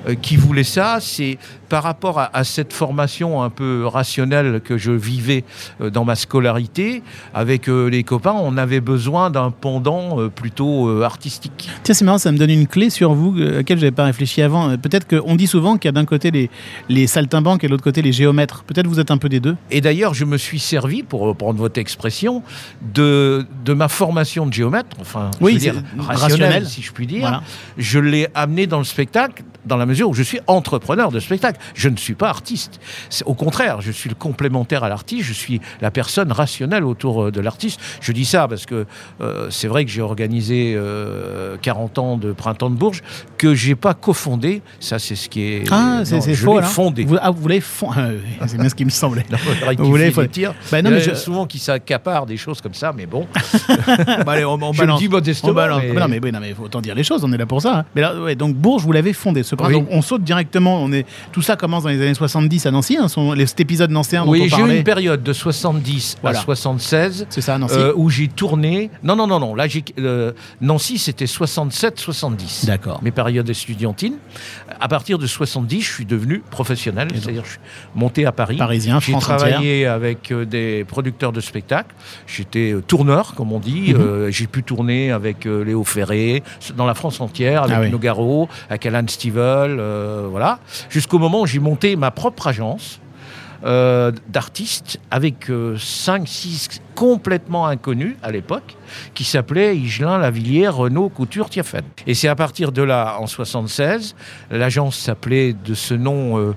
euh, 0.08 0.14
qui 0.14 0.36
voulait 0.36 0.64
ça, 0.64 0.98
c'est 1.00 1.38
par 1.72 1.84
rapport 1.84 2.20
à, 2.20 2.28
à 2.36 2.44
cette 2.44 2.74
formation 2.74 3.42
un 3.42 3.48
peu 3.48 3.86
rationnelle 3.86 4.60
que 4.62 4.76
je 4.76 4.92
vivais 4.92 5.42
euh, 5.80 5.88
dans 5.88 6.04
ma 6.04 6.16
scolarité, 6.16 7.02
avec 7.32 7.66
euh, 7.66 7.88
les 7.88 8.02
copains, 8.02 8.34
on 8.38 8.58
avait 8.58 8.82
besoin 8.82 9.30
d'un 9.30 9.50
pendant 9.50 10.20
euh, 10.20 10.28
plutôt 10.28 11.02
artistique. 11.02 11.70
Tiens, 11.82 11.94
c'est 11.94 12.04
marrant, 12.04 12.18
ça 12.18 12.30
me 12.30 12.36
donne 12.36 12.50
une 12.50 12.66
clé 12.66 12.90
sur 12.90 13.14
vous 13.14 13.34
à 13.40 13.56
laquelle 13.56 13.78
je 13.78 13.84
n'avais 13.84 13.96
pas 13.96 14.04
réfléchi 14.04 14.42
avant. 14.42 14.76
Peut-être 14.76 15.08
qu'on 15.08 15.34
dit 15.34 15.46
souvent 15.46 15.78
qu'il 15.78 15.88
y 15.88 15.88
a 15.88 15.92
d'un 15.92 16.04
côté 16.04 16.30
les, 16.30 16.50
les 16.90 17.06
saltimbanques 17.06 17.64
et 17.64 17.68
de 17.68 17.72
l'autre 17.72 17.84
côté 17.84 18.02
les 18.02 18.12
géomètres. 18.12 18.64
Peut-être 18.64 18.86
vous 18.86 19.00
êtes 19.00 19.10
un 19.10 19.16
peu 19.16 19.30
des 19.30 19.40
deux. 19.40 19.56
Et 19.70 19.80
d'ailleurs, 19.80 20.12
je 20.12 20.26
me 20.26 20.36
suis 20.36 20.58
servi, 20.58 21.02
pour 21.02 21.20
reprendre 21.22 21.58
votre 21.58 21.80
expression, 21.80 22.42
de, 22.94 23.46
de 23.64 23.72
ma 23.72 23.88
formation 23.88 24.44
de 24.44 24.52
géomètre, 24.52 24.94
enfin, 25.00 25.30
je 25.40 25.44
Oui, 25.44 25.54
veux 25.54 25.58
dire, 25.58 25.74
rationnelle, 25.96 26.20
rationnel. 26.20 26.66
si 26.66 26.82
je 26.82 26.92
puis 26.92 27.06
dire. 27.06 27.20
Voilà. 27.20 27.42
Je 27.78 27.98
l'ai 27.98 28.28
amené 28.34 28.66
dans 28.66 28.78
le 28.78 28.84
spectacle 28.84 29.42
dans 29.64 29.76
la 29.76 29.86
mesure 29.86 30.08
où 30.10 30.14
je 30.14 30.24
suis 30.24 30.40
entrepreneur 30.48 31.12
de 31.12 31.20
spectacle. 31.20 31.60
Je 31.74 31.88
ne 31.88 31.96
suis 31.96 32.14
pas 32.14 32.28
artiste. 32.28 32.80
Au 33.26 33.34
contraire, 33.34 33.80
je 33.80 33.90
suis 33.92 34.08
le 34.08 34.14
complémentaire 34.14 34.84
à 34.84 34.88
l'artiste, 34.88 35.24
je 35.26 35.32
suis 35.32 35.60
la 35.80 35.90
personne 35.90 36.32
rationnelle 36.32 36.84
autour 36.84 37.24
euh, 37.24 37.30
de 37.32 37.40
l'artiste. 37.40 37.80
Je 38.00 38.12
dis 38.12 38.24
ça 38.24 38.48
parce 38.48 38.66
que 38.66 38.86
euh, 39.20 39.48
c'est 39.50 39.68
vrai 39.68 39.84
que 39.84 39.90
j'ai 39.90 40.02
organisé 40.02 40.74
euh, 40.76 41.56
40 41.62 41.98
ans 41.98 42.16
de 42.16 42.32
Printemps 42.32 42.70
de 42.70 42.76
Bourges, 42.76 43.02
que 43.38 43.54
j'ai 43.54 43.74
pas 43.74 43.94
cofondé. 43.94 44.62
Ça, 44.80 44.98
c'est 44.98 45.14
ce 45.16 45.28
qui 45.28 45.42
est... 45.42 45.64
Ah, 45.70 46.00
c'est 46.04 46.20
faux. 46.34 46.58
alors. 46.58 46.70
fondé. 46.70 47.04
Vous, 47.04 47.16
ah, 47.20 47.30
vous 47.30 47.48
l'avez 47.48 47.60
fondé. 47.60 47.96
c'est 48.46 48.58
bien 48.58 48.68
ce 48.68 48.74
qui 48.74 48.84
me 48.84 48.90
semblait. 48.90 49.24
Non, 49.32 49.38
Vous 49.84 49.96
les 49.96 50.12
tirs. 50.28 50.54
Bah 50.70 50.82
non, 50.82 50.90
Il 50.90 50.92
y 50.94 50.96
mais 50.96 51.00
je- 51.02 51.14
souvent 51.14 51.46
qui 51.46 51.58
s'accaparent 51.58 52.26
des 52.26 52.36
choses 52.36 52.60
comme 52.60 52.74
ça, 52.74 52.92
mais 52.96 53.06
bon. 53.06 53.26
Bah, 54.24 54.24
allez, 54.32 54.44
on, 54.44 54.54
on 54.62 54.72
Je 54.72 54.78
balance. 54.80 55.00
le 55.00 55.06
dis 55.06 55.12
modestement, 55.12 55.50
On 55.50 55.54
balance. 55.54 55.82
mais- 55.82 55.92
Non, 56.00 56.08
mais, 56.08 56.20
oui, 56.22 56.32
non, 56.32 56.40
mais 56.40 56.52
faut 56.54 56.64
autant 56.64 56.80
dire 56.80 56.94
les 56.94 57.04
choses, 57.04 57.24
on 57.24 57.32
est 57.32 57.36
là 57.38 57.46
pour 57.46 57.62
ça. 57.62 57.78
hein. 57.78 57.84
Mais 57.94 58.00
là, 58.02 58.14
ouais, 58.20 58.34
donc 58.34 58.54
Bourges, 58.54 58.82
vous 58.82 58.92
l'avez 58.92 59.12
fondé. 59.12 59.42
Ce 59.42 59.54
Oui. 59.58 59.72
donc, 59.72 59.86
on 59.90 60.02
saute 60.02 60.22
directement. 60.22 60.82
On 60.82 60.92
est, 60.92 61.06
tout 61.32 61.42
ça 61.42 61.51
commence 61.56 61.82
dans 61.84 61.88
les 61.90 62.00
années 62.00 62.14
70 62.14 62.66
à 62.66 62.70
Nancy. 62.70 62.96
Hein, 62.96 63.06
les, 63.34 63.46
cet 63.46 63.60
épisode 63.60 63.90
nancéen 63.90 64.24
dont 64.24 64.30
Oui, 64.32 64.48
on 64.52 64.56
j'ai 64.56 64.62
eu 64.62 64.76
une 64.78 64.84
période 64.84 65.22
de 65.22 65.32
70 65.32 66.16
Voilà. 66.22 66.38
à 66.38 66.42
76 66.42 67.26
C'est 67.30 67.40
ça, 67.40 67.58
Nancy. 67.58 67.74
euh, 67.76 67.92
où 67.96 68.10
j'ai 68.10 68.28
tourné. 68.28 68.90
Non, 69.02 69.16
non, 69.16 69.26
non, 69.26 69.38
non. 69.40 69.54
Là, 69.54 69.66
euh, 69.98 70.32
Nancy, 70.60 70.98
c'était 70.98 71.26
67-70. 71.26 72.66
D'accord. 72.66 73.00
Mes 73.02 73.10
périodes 73.10 73.48
estudiantines. 73.48 74.14
À 74.80 74.88
partir 74.88 75.18
de 75.18 75.26
70, 75.26 75.80
je 75.80 75.92
suis 75.92 76.04
devenu 76.06 76.42
professionnel, 76.50 77.08
c'est-à-dire 77.14 77.44
je 77.44 77.50
suis 77.50 77.58
monté 77.94 78.26
à 78.26 78.32
Paris. 78.32 78.56
Parisien, 78.56 79.00
J'ai 79.00 79.12
travaillé 79.18 79.86
avec 79.86 80.30
euh, 80.32 80.44
des 80.44 80.84
producteurs 80.84 81.32
de 81.32 81.40
spectacles. 81.40 81.94
J'étais 82.26 82.74
tourneur, 82.86 83.34
comme 83.34 83.52
on 83.52 83.58
dit. 83.60 83.92
Mhm. 83.94 84.00
Euh, 84.00 84.30
j'ai 84.30 84.46
pu 84.46 84.62
tourner 84.62 85.10
avec 85.12 85.44
Léo 85.44 85.84
Ferré, 85.84 86.42
dans 86.76 86.86
la 86.86 86.94
France 86.94 87.20
entière, 87.20 87.64
avec 87.64 87.76
Ah 87.76 87.80
oui. 87.82 87.90
Nogaro, 87.90 88.48
avec 88.68 88.86
Alan 88.86 89.02
Stivell, 89.06 89.80
voilà. 90.30 90.58
Jusqu'au 90.90 91.18
moment 91.18 91.41
j'ai 91.46 91.58
monté 91.58 91.96
ma 91.96 92.10
propre 92.10 92.46
agence 92.46 93.00
euh, 93.64 94.10
d'artistes 94.28 94.98
avec 95.10 95.50
5, 95.78 96.26
6 96.26 96.80
complètement 96.96 97.66
inconnus 97.66 98.16
à 98.22 98.32
l'époque, 98.32 98.76
qui 99.14 99.24
s'appelait 99.24 99.76
Higelin, 99.76 100.18
Lavillière, 100.18 100.76
Renault, 100.76 101.08
Couture, 101.08 101.48
Tiefen. 101.48 101.82
Et 102.06 102.14
c'est 102.14 102.28
à 102.28 102.34
partir 102.34 102.72
de 102.72 102.82
là, 102.82 103.16
en 103.20 103.26
76, 103.26 104.16
l'agence 104.50 104.98
s'appelait 104.98 105.52
de 105.52 105.74
ce 105.74 105.94
nom 105.94 106.38
euh, 106.38 106.54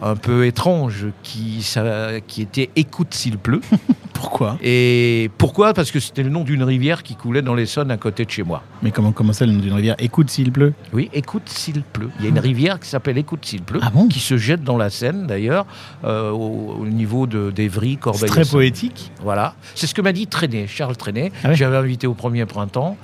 un 0.00 0.16
peu 0.16 0.46
étrange 0.46 1.06
qui, 1.22 1.62
ça- 1.62 2.20
qui 2.26 2.42
était 2.42 2.70
Écoute 2.76 3.14
s'il 3.14 3.38
pleut. 3.38 3.60
Pourquoi? 4.12 4.56
Et 4.62 5.30
pourquoi? 5.36 5.74
Parce 5.74 5.90
que 5.90 5.98
c'était 5.98 6.22
le 6.22 6.28
nom 6.30 6.44
d'une 6.44 6.62
rivière 6.62 7.02
qui 7.02 7.16
coulait 7.16 7.42
dans 7.42 7.54
l'Essonne 7.54 7.90
à 7.90 7.96
côté 7.96 8.24
de 8.24 8.30
chez 8.30 8.44
moi. 8.44 8.62
Mais 8.82 8.92
comment, 8.92 9.10
comment 9.10 9.32
ça, 9.32 9.46
le 9.46 9.52
nom 9.52 9.58
d'une 9.58 9.72
rivière? 9.72 9.96
Écoute 9.98 10.30
s'il 10.30 10.52
pleut? 10.52 10.74
Oui, 10.92 11.10
Écoute 11.12 11.48
s'il 11.48 11.82
pleut. 11.82 12.10
Il 12.18 12.24
y 12.24 12.26
a 12.26 12.30
une 12.30 12.38
rivière 12.38 12.78
qui 12.78 12.88
s'appelle 12.88 13.18
Écoute 13.18 13.44
s'il 13.44 13.62
pleut, 13.62 13.80
Ah 13.82 13.90
bon? 13.90 14.06
qui 14.06 14.20
se 14.20 14.36
jette 14.36 14.62
dans 14.62 14.76
la 14.76 14.90
Seine 14.90 15.26
d'ailleurs, 15.26 15.66
euh, 16.04 16.30
au, 16.30 16.76
au 16.80 16.86
niveau 16.86 17.26
de 17.26 17.50
d'Evry, 17.50 17.92
C'est 17.94 18.00
Corbeil. 18.00 18.30
très 18.30 18.44
poétique. 18.44 19.10
Voilà. 19.22 19.54
C'est 19.74 19.88
ce 19.88 19.94
que 19.94 20.02
m'a 20.02 20.12
dit 20.12 20.28
Trenet, 20.28 20.66
Charles 20.68 20.96
Trenet. 20.96 21.32
Ah 21.42 21.54
J'avais 21.54 21.76
invité 21.76 22.06
au 22.06 22.14
premier 22.14 22.46
printemps. 22.46 22.96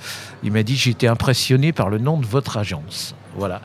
Il 0.45 0.53
m'a 0.53 0.63
dit 0.63 0.77
J'étais 0.77 1.09
impressionné 1.09 1.73
par 1.73 1.89
le 1.91 1.99
nom 1.99 2.19
de 2.19 2.27
votre 2.27 2.59
agence. 2.59 3.17
Voilà. 3.39 3.61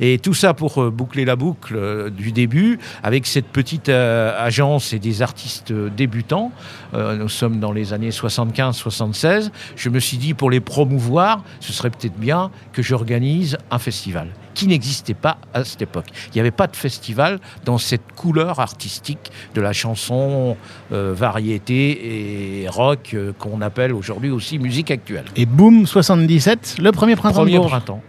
Et 0.00 0.18
tout 0.18 0.34
ça 0.34 0.54
pour 0.54 0.82
euh, 0.82 0.90
boucler 0.90 1.24
la 1.24 1.36
boucle 1.36 1.74
euh, 1.76 2.10
du 2.10 2.32
début, 2.32 2.78
avec 3.02 3.26
cette 3.26 3.46
petite 3.46 3.88
euh, 3.88 4.32
agence 4.38 4.92
et 4.92 4.98
des 4.98 5.22
artistes 5.22 5.72
débutants. 5.72 6.52
Nous 6.94 7.28
sommes 7.28 7.60
dans 7.60 7.72
les 7.72 7.92
années 7.92 8.10
75-76. 8.10 9.50
Je 9.76 9.88
me 9.90 10.00
suis 10.00 10.16
dit, 10.16 10.34
pour 10.34 10.50
les 10.50 10.60
promouvoir, 10.60 11.42
ce 11.60 11.72
serait 11.72 11.90
peut-être 11.90 12.16
bien 12.16 12.50
que 12.72 12.82
j'organise 12.82 13.58
un 13.70 13.78
festival. 13.78 14.28
qui 14.56 14.66
n'existait 14.66 15.14
pas 15.14 15.36
à 15.52 15.64
cette 15.64 15.82
époque. 15.82 16.06
Il 16.28 16.34
n'y 16.34 16.40
avait 16.40 16.50
pas 16.50 16.66
de 16.66 16.74
festival 16.74 17.38
dans 17.64 17.78
cette 17.78 18.12
couleur 18.16 18.58
artistique 18.58 19.30
de 19.54 19.60
la 19.60 19.72
chanson 19.72 20.56
euh, 20.92 21.12
variété 21.14 22.62
et 22.62 22.68
rock 22.68 23.10
euh, 23.12 23.32
qu'on 23.38 23.60
appelle 23.60 23.92
aujourd'hui 23.92 24.30
aussi 24.30 24.58
musique 24.58 24.90
actuelle. 24.90 25.26
Et 25.36 25.46
boum, 25.46 25.86
77, 25.86 26.76
le 26.80 26.90
premier 26.90 27.16
printemps 27.16 27.42
Premier 27.42 27.58
de 27.58 27.64
printemps. 27.64 28.00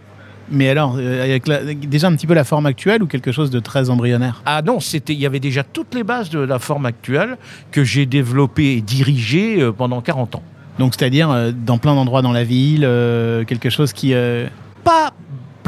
Mais 0.50 0.68
alors, 0.68 0.96
euh, 0.98 1.22
avec 1.24 1.46
la- 1.46 1.62
déjà 1.74 2.08
un 2.08 2.14
petit 2.16 2.26
peu 2.26 2.34
la 2.34 2.44
forme 2.44 2.66
actuelle 2.66 3.02
ou 3.02 3.06
quelque 3.06 3.32
chose 3.32 3.50
de 3.50 3.60
très 3.60 3.90
embryonnaire? 3.90 4.42
Ah 4.46 4.62
non, 4.62 4.80
c'était, 4.80 5.12
il 5.12 5.18
y 5.20 5.26
avait 5.26 5.40
déjà 5.40 5.62
toutes 5.62 5.94
les 5.94 6.04
bases 6.04 6.30
de 6.30 6.38
la 6.38 6.58
forme 6.58 6.86
actuelle 6.86 7.36
que 7.70 7.84
j'ai 7.84 8.06
développée 8.06 8.72
et 8.76 8.80
dirigée 8.80 9.60
euh, 9.60 9.72
pendant 9.72 10.00
40 10.00 10.36
ans. 10.36 10.42
Donc, 10.78 10.94
c'est-à-dire 10.96 11.30
euh, 11.30 11.50
dans 11.54 11.78
plein 11.78 11.94
d'endroits 11.94 12.22
dans 12.22 12.32
la 12.32 12.44
ville, 12.44 12.84
euh, 12.84 13.44
quelque 13.44 13.68
chose 13.70 13.92
qui. 13.92 14.14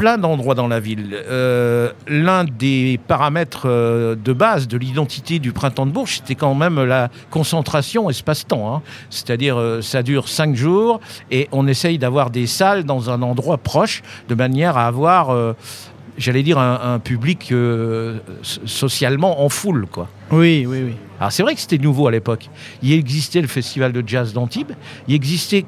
Plein 0.01 0.17
d'endroits 0.17 0.55
dans 0.55 0.67
la 0.67 0.79
ville. 0.79 1.13
Euh, 1.13 1.91
L'un 2.07 2.43
des 2.43 2.99
paramètres 3.07 3.67
euh, 3.69 4.15
de 4.15 4.33
base 4.33 4.67
de 4.67 4.75
l'identité 4.75 5.37
du 5.37 5.51
printemps 5.51 5.85
de 5.85 5.91
Bourges, 5.91 6.15
c'était 6.15 6.33
quand 6.33 6.55
même 6.55 6.83
la 6.83 7.09
concentration 7.29 8.09
espace-temps. 8.09 8.73
hein. 8.73 8.81
C'est-à-dire, 9.11 9.59
euh, 9.59 9.79
ça 9.83 10.01
dure 10.01 10.27
cinq 10.27 10.55
jours 10.55 11.01
et 11.29 11.47
on 11.51 11.67
essaye 11.67 11.99
d'avoir 11.99 12.31
des 12.31 12.47
salles 12.47 12.83
dans 12.83 13.11
un 13.11 13.21
endroit 13.21 13.59
proche 13.59 14.01
de 14.27 14.33
manière 14.33 14.75
à 14.75 14.87
avoir, 14.87 15.29
euh, 15.29 15.53
j'allais 16.17 16.41
dire, 16.41 16.57
un, 16.57 16.95
un 16.95 16.97
public 16.97 17.53
so- 18.41 18.61
socialement 18.65 19.43
en 19.45 19.49
foule, 19.49 19.85
quoi. 19.85 20.07
Oui, 20.31 20.65
oui, 20.67 20.81
oui. 20.83 20.95
Alors 21.19 21.31
c'est 21.31 21.43
vrai 21.43 21.53
que 21.53 21.61
c'était 21.61 21.77
nouveau 21.77 22.07
à 22.07 22.11
l'époque. 22.11 22.49
Il 22.81 22.91
existait 22.93 23.41
le 23.41 23.47
festival 23.47 23.91
de 23.91 24.01
jazz 24.03 24.33
d'Antibes, 24.33 24.71
il 25.07 25.13
existait 25.13 25.65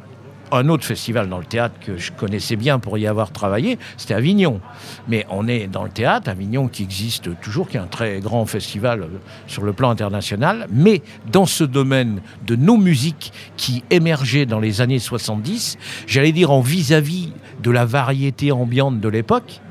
un 0.56 0.70
autre 0.70 0.86
festival 0.86 1.30
dans 1.30 1.38
le 1.38 1.46
théâtre 1.46 1.76
que 1.86 1.98
je 1.98 2.12
connaissais 2.12 2.56
bien 2.56 2.80
pour 2.80 2.98
y 2.98 3.08
avoir 3.08 3.32
travaillé, 3.32 3.78
c'était 3.98 4.14
Avignon. 4.14 4.60
Mais 5.08 5.26
on 5.30 5.48
est 5.48 5.68
dans 5.68 5.84
le 5.84 5.90
théâtre, 5.90 6.30
Avignon 6.30 6.68
qui 6.68 6.84
existe 6.84 7.40
toujours, 7.42 7.68
qui 7.68 7.78
est 7.78 7.82
un 7.82 7.88
très 7.88 8.20
grand 8.20 8.46
festival 8.46 9.02
euh, 9.02 9.08
sur 9.48 9.64
le 9.64 9.74
plan 9.74 9.90
international, 9.90 10.68
mais 10.72 11.02
dans 11.32 11.46
ce 11.46 11.64
domaine 11.64 12.22
de 12.46 12.56
nos 12.56 12.78
musiques 12.78 13.34
qui 13.58 13.84
émergeaient 13.90 14.46
dans 14.46 14.60
les 14.60 14.82
années 14.82 15.00
70, 15.00 15.78
j'allais 16.08 16.32
dire 16.32 16.52
en 16.52 16.62
vis-à-vis 16.62 17.32
de 17.62 17.72
la 17.72 17.86
variété 17.86 18.52
ambiante 18.52 19.00
de 19.00 19.10
l'époque, 19.10 19.62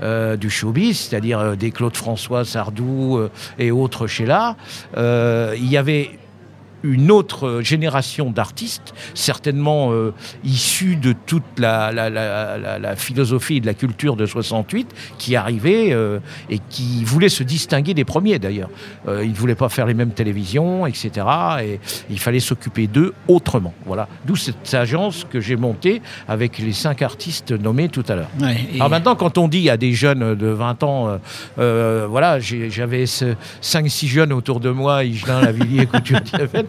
euh, 0.00 0.36
du 0.36 0.48
showbiz, 0.48 0.96
c'est-à-dire 0.96 1.40
euh, 1.40 1.56
des 1.56 1.72
Claude 1.72 1.96
François, 1.96 2.44
Sardou 2.44 3.20
et 3.58 3.72
autres 3.72 4.06
Sheila, 4.06 4.56
euh, 4.96 5.56
il 5.56 5.68
y 5.68 5.76
avait 5.76 6.10
une 6.82 7.10
autre 7.10 7.46
euh, 7.46 7.62
génération 7.62 8.30
d'artistes, 8.30 8.94
certainement 9.14 9.92
euh, 9.92 10.12
issus 10.44 10.96
de 10.96 11.12
toute 11.26 11.42
la, 11.58 11.92
la- 11.92 12.10
la- 12.10 12.78
la- 12.78 12.96
philosophie 12.96 13.56
et 13.56 13.60
de 13.60 13.66
la 13.66 13.74
culture 13.74 14.16
de 14.16 14.26
68, 14.26 14.88
qui 15.18 15.36
arrivaient 15.36 15.92
euh, 15.92 16.18
et 16.50 16.58
qui 16.70 17.04
voulaient 17.04 17.28
se 17.28 17.42
distinguer 17.42 17.94
des 17.94 18.04
premiers 18.04 18.38
d'ailleurs. 18.38 18.70
Euh, 19.06 19.24
ils 19.24 19.30
ne 19.30 19.34
voulaient 19.36 19.54
pas 19.54 19.68
faire 19.68 19.86
les 19.86 19.94
mêmes 19.94 20.12
télévisions, 20.12 20.86
etc. 20.86 21.26
Et 21.62 21.80
il 22.10 22.18
fallait 22.18 22.40
s'occuper 22.40 22.86
d'eux 22.86 23.14
autrement. 23.28 23.74
Voilà. 23.86 24.08
D'où 24.26 24.36
cette 24.36 24.72
agence 24.74 25.26
que 25.30 25.40
j'ai 25.40 25.56
montée 25.56 26.00
avec 26.28 26.58
les 26.58 26.72
cinq 26.72 27.02
artistes 27.02 27.52
nommés 27.52 27.88
tout 27.88 28.04
à 28.08 28.14
l'heure. 28.14 28.28
Ouais, 28.40 28.56
et- 28.72 28.76
Alors 28.76 28.90
maintenant, 28.90 29.16
quand 29.16 29.38
on 29.38 29.48
dit 29.48 29.68
à 29.70 29.76
des 29.76 29.92
jeunes 29.92 30.34
de 30.34 30.46
20 30.48 30.82
ans, 30.82 31.08
euh, 31.08 31.16
euh, 31.58 32.06
voilà, 32.08 32.38
j'avais 32.40 33.04
5-6 33.04 34.06
jeunes 34.08 34.32
autour 34.32 34.60
de 34.60 34.70
moi, 34.70 35.04
Higelin, 35.04 35.40
Lavillier, 35.42 35.86
Couture, 35.86 36.20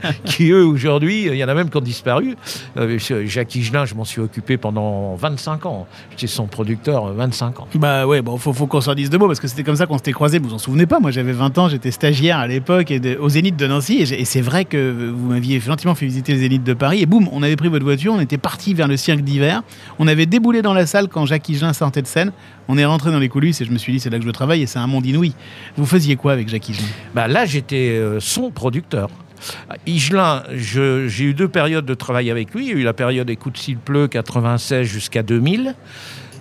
qui 0.25 0.51
eux, 0.51 0.65
aujourd'hui, 0.65 1.25
il 1.27 1.35
y 1.35 1.43
en 1.43 1.47
a 1.49 1.53
même 1.53 1.69
qui 1.69 1.77
ont 1.77 1.81
disparu. 1.81 2.35
Euh, 2.77 2.97
Jacques 3.25 3.55
Higelin, 3.55 3.85
je 3.85 3.95
m'en 3.95 4.05
suis 4.05 4.21
occupé 4.21 4.57
pendant 4.57 5.15
25 5.15 5.65
ans. 5.65 5.87
J'étais 6.11 6.27
son 6.27 6.47
producteur 6.47 7.07
euh, 7.07 7.13
25 7.13 7.59
ans. 7.59 7.67
Bah 7.75 8.05
ouais, 8.07 8.21
bon, 8.21 8.37
faut, 8.37 8.53
faut 8.53 8.67
qu'on 8.67 8.81
s'en 8.81 8.95
dise 8.95 9.09
deux 9.09 9.17
mots 9.17 9.27
parce 9.27 9.39
que 9.39 9.47
c'était 9.47 9.63
comme 9.63 9.75
ça 9.75 9.85
qu'on 9.85 9.97
s'était 9.97 10.11
croisés. 10.11 10.39
Vous 10.39 10.49
vous 10.49 10.55
en 10.55 10.59
souvenez 10.59 10.85
pas 10.85 10.99
Moi, 10.99 11.11
j'avais 11.11 11.33
20 11.33 11.57
ans, 11.57 11.69
j'étais 11.69 11.91
stagiaire 11.91 12.37
à 12.37 12.47
l'époque 12.47 12.91
et 12.91 12.99
de- 12.99 13.17
au 13.19 13.29
Zénith 13.29 13.55
de 13.57 13.67
Nancy. 13.67 13.97
Et, 13.99 14.25
c'est 14.25 14.41
vrai 14.41 14.65
que 14.65 15.11
vous 15.15 15.29
m'aviez 15.29 15.59
gentiment 15.59 15.95
fait 15.95 16.05
visiter 16.05 16.33
le 16.33 16.39
Zénith 16.39 16.63
de 16.63 16.73
Paris. 16.73 17.01
Et 17.01 17.05
boum, 17.05 17.27
on 17.31 17.43
avait 17.43 17.55
pris 17.55 17.67
votre 17.69 17.83
voiture, 17.85 18.13
on 18.13 18.19
était 18.19 18.37
parti 18.37 18.73
vers 18.73 18.87
le 18.87 18.97
cirque 18.97 19.21
d'hiver. 19.21 19.63
On 19.97 20.07
avait 20.07 20.25
déboulé 20.25 20.61
dans 20.61 20.73
la 20.73 20.85
salle 20.85 21.07
quand 21.07 21.25
Jacques 21.25 21.47
Higelin 21.49 21.73
sortait 21.73 22.01
de 22.01 22.07
scène. 22.07 22.31
On 22.67 22.77
est 22.77 22.85
rentré 22.85 23.11
dans 23.11 23.19
les 23.19 23.29
coulisses 23.29 23.61
et 23.61 23.65
je 23.65 23.71
me 23.71 23.77
suis 23.77 23.91
dit, 23.93 23.99
c'est 23.99 24.09
là 24.11 24.19
que 24.19 24.25
je 24.25 24.29
travaille 24.29 24.61
et 24.61 24.67
c'est 24.67 24.77
un 24.79 24.87
monde 24.87 25.05
inouï. 25.05 25.33
Vous 25.75 25.85
faisiez 25.87 26.15
quoi 26.15 26.33
avec 26.33 26.49
Jacques 26.49 26.69
Higelin? 26.69 26.85
Bah, 27.15 27.27
là, 27.27 27.45
j'étais 27.45 27.89
euh, 27.97 28.19
son 28.19 28.51
producteur. 28.51 29.09
Higelin, 29.85 30.43
je- 30.53 31.07
j'ai 31.07 31.25
eu 31.25 31.33
deux 31.33 31.47
périodes 31.47 31.85
de 31.85 31.93
travail 31.93 32.29
avec 32.31 32.53
lui. 32.53 32.65
Il 32.65 32.69
y 32.69 32.73
a 32.73 32.77
eu 32.77 32.83
la 32.83 32.93
période 32.93 33.29
Écoute 33.29 33.57
s'il 33.57 33.77
pleut, 33.77 34.07
96 34.07 34.85
jusqu'à 34.87 35.23
2000. 35.23 35.75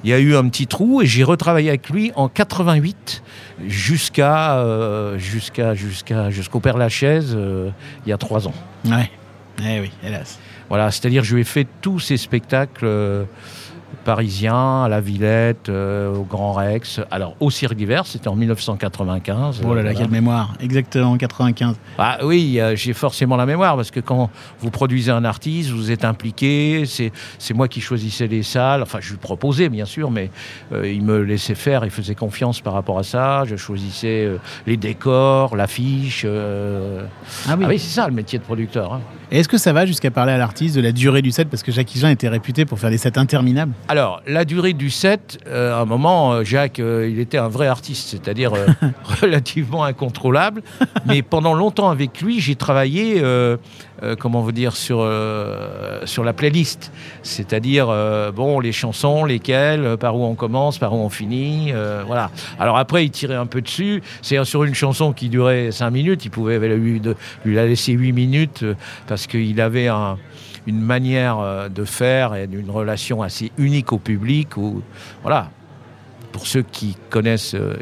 Il 0.04 0.10
y 0.10 0.12
a 0.12 0.18
eu 0.20 0.36
un 0.36 0.48
petit 0.48 0.66
trou 0.68 1.02
et 1.02 1.06
j'ai 1.06 1.24
retravaillé 1.24 1.70
avec 1.70 1.90
lui 1.90 2.12
en 2.14 2.28
88 2.28 3.22
jusqu'à 3.66 4.58
euh, 4.58 5.18
jusqu'à 5.18 5.74
jusqu'à 5.74 6.30
jusqu'au 6.30 6.60
Père 6.60 6.76
Lachaise 6.76 7.34
euh, 7.36 7.70
il 8.06 8.10
y 8.10 8.12
a 8.12 8.16
trois 8.16 8.46
ans. 8.46 8.54
Ouais. 8.84 9.10
Eh 9.60 9.80
oui, 9.80 9.90
hélas. 10.04 10.38
Voilà, 10.68 10.90
c'est-à-dire 10.92 11.24
je 11.24 11.34
lui 11.34 11.40
ai 11.40 11.44
fait 11.44 11.66
tous 11.80 11.98
ces 11.98 12.16
spectacles 12.16 12.86
parisiens, 14.12 14.84
à 14.84 14.88
la 14.88 15.02
Villette, 15.02 15.68
euh, 15.68 16.14
au 16.14 16.22
Grand 16.22 16.54
Rex. 16.54 16.98
Alors 17.10 17.36
au 17.40 17.50
Cirque 17.50 17.74
d'hiver, 17.74 18.06
c'était 18.06 18.28
en 18.28 18.36
1995. 18.36 19.60
Oh 19.62 19.74
là 19.74 19.82
là, 19.82 19.82
Voilà. 19.82 19.94
quelle 19.94 20.10
mémoire. 20.10 20.54
Exactement, 20.60 21.18
95. 21.18 21.76
Ah 21.98 22.16
oui, 22.24 22.58
euh, 22.58 22.74
j'ai 22.74 22.94
forcément 22.94 23.36
la 23.36 23.44
mémoire 23.44 23.76
parce 23.76 23.90
que 23.90 24.00
quand 24.00 24.30
vous 24.60 24.70
produisez 24.70 25.10
un 25.10 25.26
artiste, 25.26 25.68
vous 25.72 25.90
êtes 25.90 26.06
impliqué. 26.06 26.84
C'est 26.86 27.54
moi 27.54 27.68
qui 27.68 27.82
choisissais 27.82 28.28
les 28.28 28.42
salles. 28.42 28.80
Enfin, 28.80 28.98
je 29.02 29.10
lui 29.10 29.18
proposais 29.18 29.68
bien 29.68 29.84
sûr, 29.84 30.10
mais 30.10 30.30
euh, 30.72 30.90
il 30.90 31.02
me 31.02 31.18
laissait 31.18 31.54
faire. 31.54 31.84
Il 31.84 31.90
faisait 31.90 32.14
confiance 32.14 32.62
par 32.62 32.72
rapport 32.72 32.98
à 32.98 33.02
ça. 33.02 33.44
Je 33.44 33.56
choisissais 33.56 34.26
les 34.66 34.78
décors, 34.78 35.54
l'affiche. 35.54 36.24
Ah 36.24 37.56
oui. 37.58 37.64
Ah 37.64 37.68
oui, 37.68 37.78
c'est 37.78 37.94
ça 37.94 38.06
le 38.08 38.14
métier 38.14 38.38
de 38.38 38.44
producteur. 38.44 38.94
hein. 38.94 39.00
Et 39.30 39.40
est-ce 39.40 39.49
que 39.49 39.58
ça 39.58 39.75
va 39.75 39.85
jusqu'à 39.85 40.11
parler 40.11 40.32
à 40.32 40.38
l'artiste 40.38 40.75
de 40.75 40.80
la 40.80 40.90
durée 40.90 41.20
du 41.20 41.32
set? 41.32 41.50
Parce 41.50 41.62
que 41.62 41.70
Jacques 41.70 41.94
Higelin 41.94 42.11
était 42.11 42.28
réputé 42.28 42.64
pour 42.64 42.78
faire 42.78 42.88
des 42.88 42.97
sets 42.97 43.18
interminables. 43.18 43.73
Alors, 43.88 44.23
la 44.26 44.47
durée 44.47 44.73
du 44.73 44.88
set, 44.88 45.38
euh, 45.47 45.75
à 45.75 45.80
un 45.80 45.85
moment, 45.85 46.32
euh, 46.32 46.44
Jacques, 46.44 46.78
euh, 46.78 47.06
il 47.11 47.20
était 47.20 47.37
un 47.37 47.49
vrai 47.49 47.66
artiste, 47.66 48.08
c'est-à-dire 48.08 48.54
euh, 48.54 48.66
relativement 49.20 49.85
incontrôlable. 49.85 50.62
Mais 51.04 51.20
pendant 51.20 51.52
longtemps 51.52 51.90
avec 51.90 52.23
lui, 52.23 52.40
j'ai 52.40 52.54
travaillé, 52.56 53.23
euh, 54.02 54.14
comment 54.16 54.42
vous 54.42 54.52
dire, 54.52 54.76
sur, 54.76 55.00
euh, 55.00 56.04
la 56.24 56.32
playlist. 56.32 56.92
C'est-à-dire, 57.22 57.88
euh, 57.90 58.30
bon, 58.30 58.60
les 58.60 58.72
chansons, 58.72 59.24
lesquelles, 59.24 59.96
par 59.96 60.16
où 60.16 60.24
on 60.24 60.34
commence, 60.34 60.78
par 60.78 60.92
où 60.92 60.98
on 60.98 61.08
finit, 61.08 61.72
voilà. 62.06 62.30
Alors 62.58 62.78
après, 62.78 63.04
il 63.04 63.10
tirait 63.10 63.34
un 63.34 63.46
peu 63.46 63.60
dessus. 63.60 64.02
C'est 64.22 64.42
sur 64.44 64.64
une 64.64 64.74
chanson 64.74 65.12
qui 65.12 65.28
durait 65.28 65.70
5 65.70 65.90
minutes, 65.90 66.24
il 66.24 66.30
pouvait 66.30 66.58
lui, 66.76 67.00
lui 67.44 67.54
la 67.54 67.66
laisser 67.66 67.92
8 67.92 68.12
minutes 68.12 68.64
parce 69.06 69.26
qu'il 69.26 69.60
avait 69.60 69.88
un 69.88 70.16
une 70.66 70.80
manière 70.82 71.70
de 71.70 71.84
faire 71.84 72.34
et 72.34 72.44
une 72.44 72.70
relation 72.70 73.22
assez 73.22 73.50
unique 73.56 73.90
au 73.92 73.98
public. 73.98 74.48
Voilà. 75.22 75.50
Pour 76.38 76.47
ceux 76.47 76.62
qui 76.62 76.97
connaissent 77.11 77.57
euh, 77.57 77.75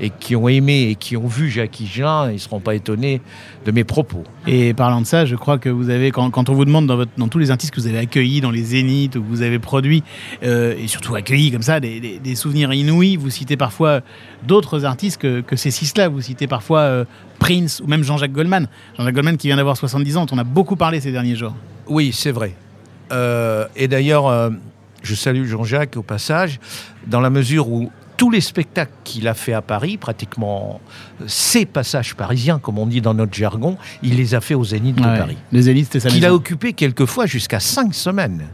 et 0.00 0.08
qui 0.08 0.34
ont 0.34 0.48
aimé 0.48 0.88
et 0.88 0.94
qui 0.94 1.14
ont 1.18 1.26
vu 1.26 1.50
Jacques 1.50 1.78
Higelin, 1.78 2.30
ils 2.30 2.34
ne 2.34 2.38
seront 2.38 2.58
pas 2.58 2.74
étonnés 2.74 3.20
de 3.66 3.70
mes 3.70 3.84
propos. 3.84 4.24
Et 4.46 4.72
parlant 4.72 5.02
de 5.02 5.06
ça, 5.06 5.26
je 5.26 5.36
crois 5.36 5.58
que 5.58 5.68
vous 5.68 5.90
avez, 5.90 6.10
quand, 6.10 6.30
quand 6.30 6.48
on 6.48 6.54
vous 6.54 6.64
demande 6.64 6.86
dans, 6.86 6.96
votre, 6.96 7.10
dans 7.18 7.28
tous 7.28 7.36
les 7.38 7.50
artistes 7.50 7.74
que 7.74 7.78
vous 7.82 7.86
avez 7.86 7.98
accueillis, 7.98 8.40
dans 8.40 8.50
les 8.50 8.62
zéniths, 8.62 9.14
ou 9.16 9.20
que 9.22 9.28
vous 9.28 9.42
avez 9.42 9.58
produits, 9.58 10.02
euh, 10.42 10.74
et 10.78 10.86
surtout 10.88 11.14
accueillis 11.16 11.52
comme 11.52 11.60
ça, 11.60 11.80
des, 11.80 12.00
des- 12.00 12.18
des 12.18 12.34
souvenirs 12.34 12.72
inouïs, 12.72 13.18
vous 13.18 13.28
citez 13.28 13.58
parfois 13.58 14.00
d'autres 14.46 14.86
artistes 14.86 15.20
que, 15.20 15.42
que 15.42 15.54
ces 15.56 15.70
six-là. 15.70 16.08
Vous 16.08 16.22
citez 16.22 16.46
parfois 16.46 16.80
euh, 16.80 17.04
Prince 17.38 17.82
ou 17.84 17.88
même 17.88 18.04
Jean-Jacques 18.04 18.32
Goldman. 18.32 18.68
Jean-Jacques 18.96 19.14
Goldman 19.16 19.36
qui 19.36 19.48
vient 19.48 19.56
d'avoir 19.58 19.76
70 19.76 20.16
ans, 20.16 20.24
dont 20.24 20.34
on 20.34 20.38
a 20.38 20.44
beaucoup 20.44 20.76
parlé 20.76 21.00
ces 21.00 21.12
derniers 21.12 21.36
jours. 21.36 21.54
Oui, 21.88 22.12
c'est 22.14 22.32
vrai. 22.32 22.54
Euh, 23.12 23.66
et 23.76 23.86
d'ailleurs, 23.86 24.26
euh, 24.28 24.48
je 25.02 25.14
salue 25.14 25.44
Jean-Jacques 25.44 25.96
au 25.96 26.02
passage, 26.02 26.58
dans 27.06 27.20
la 27.20 27.30
mesure 27.30 27.68
où 27.68 27.90
tous 28.18 28.30
les 28.30 28.42
spectacles 28.42 28.92
qu'il 29.04 29.26
a 29.28 29.32
fait 29.32 29.54
à 29.54 29.62
Paris, 29.62 29.96
pratiquement 29.96 30.80
ces 31.26 31.64
passages 31.64 32.14
parisiens, 32.14 32.58
comme 32.58 32.76
on 32.78 32.84
dit 32.86 33.00
dans 33.00 33.14
notre 33.14 33.32
jargon, 33.32 33.78
il 34.02 34.16
les 34.16 34.34
a 34.34 34.40
fait 34.42 34.54
au 34.54 34.64
Zénith 34.64 34.96
de. 34.96 35.02
Paris. 35.02 35.38
Les 35.52 35.62
zéniths, 35.62 35.86
c'était 35.86 36.00
sa 36.00 36.10
qu'il 36.10 36.26
a 36.26 36.34
occupé 36.34 36.74
quelquefois 36.74 37.24
jusqu'à 37.24 37.60
cinq 37.60 37.94
semaines. 37.94 38.48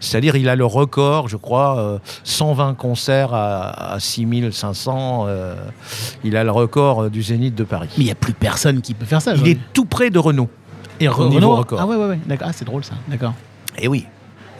C'est-à-dire, 0.00 0.36
il 0.36 0.48
a 0.48 0.56
le 0.56 0.66
record, 0.66 1.28
je 1.28 1.36
crois, 1.36 1.78
euh, 1.78 1.98
120 2.24 2.74
concerts 2.74 3.32
à, 3.32 3.92
à 3.94 4.00
6500. 4.00 5.24
euh, 5.28 5.54
il 6.24 6.36
a 6.36 6.44
le 6.44 6.50
record 6.50 7.04
euh, 7.04 7.10
du 7.10 7.22
Zénith 7.22 7.54
de 7.54 7.64
Paris. 7.64 7.88
Mais 7.96 8.04
il 8.04 8.06
n'y 8.06 8.12
a 8.12 8.16
plus 8.16 8.32
personne 8.34 8.80
qui 8.82 8.94
peut 8.94 9.06
faire 9.06 9.22
ça. 9.22 9.34
Il 9.34 9.46
est 9.48 9.58
tout 9.72 9.84
près 9.86 10.10
de 10.10 10.18
Renault. 10.18 10.50
et 11.00 11.08
record. 11.08 11.78
Ah 11.80 11.86
ouais, 11.86 11.96
ouais, 11.96 12.06
ouais. 12.06 12.18
D'accord. 12.26 12.48
Ah, 12.50 12.52
c'est 12.52 12.64
drôle 12.64 12.84
ça. 12.84 12.94
D'accord. 13.08 13.34
Et 13.78 13.88
oui. 13.88 14.06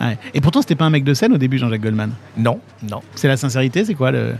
Ouais. 0.01 0.19
Et 0.35 0.41
pourtant, 0.41 0.61
c'était 0.61 0.75
pas 0.75 0.85
un 0.85 0.91
mec 0.91 1.05
de 1.05 1.15
scène 1.15 1.33
au 1.33 1.39
début, 1.39 1.59
Jean-Jacques 1.59 1.83
Goldman. 1.83 2.13
Non, 2.37 2.61
non. 2.83 3.01
C'est 3.15 3.29
la 3.29 3.37
sincérité, 3.37 3.85
c'est 3.85 3.95
quoi 3.95 4.11
le... 4.11 4.35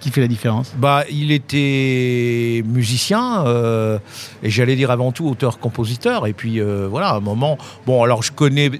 qui 0.00 0.10
fait 0.10 0.20
la 0.20 0.28
différence? 0.28 0.74
Bah, 0.76 1.04
il 1.10 1.30
était 1.32 2.62
musicien 2.66 3.44
euh, 3.46 3.98
et 4.42 4.50
j'allais 4.50 4.76
dire 4.76 4.90
avant 4.90 5.12
tout 5.12 5.28
auteur-compositeur. 5.28 6.26
Et 6.26 6.32
puis 6.32 6.60
euh, 6.60 6.88
voilà, 6.90 7.10
à 7.10 7.16
un 7.16 7.20
moment. 7.20 7.56
Bon, 7.86 8.02
alors 8.02 8.22
je 8.22 8.32
connais 8.32 8.70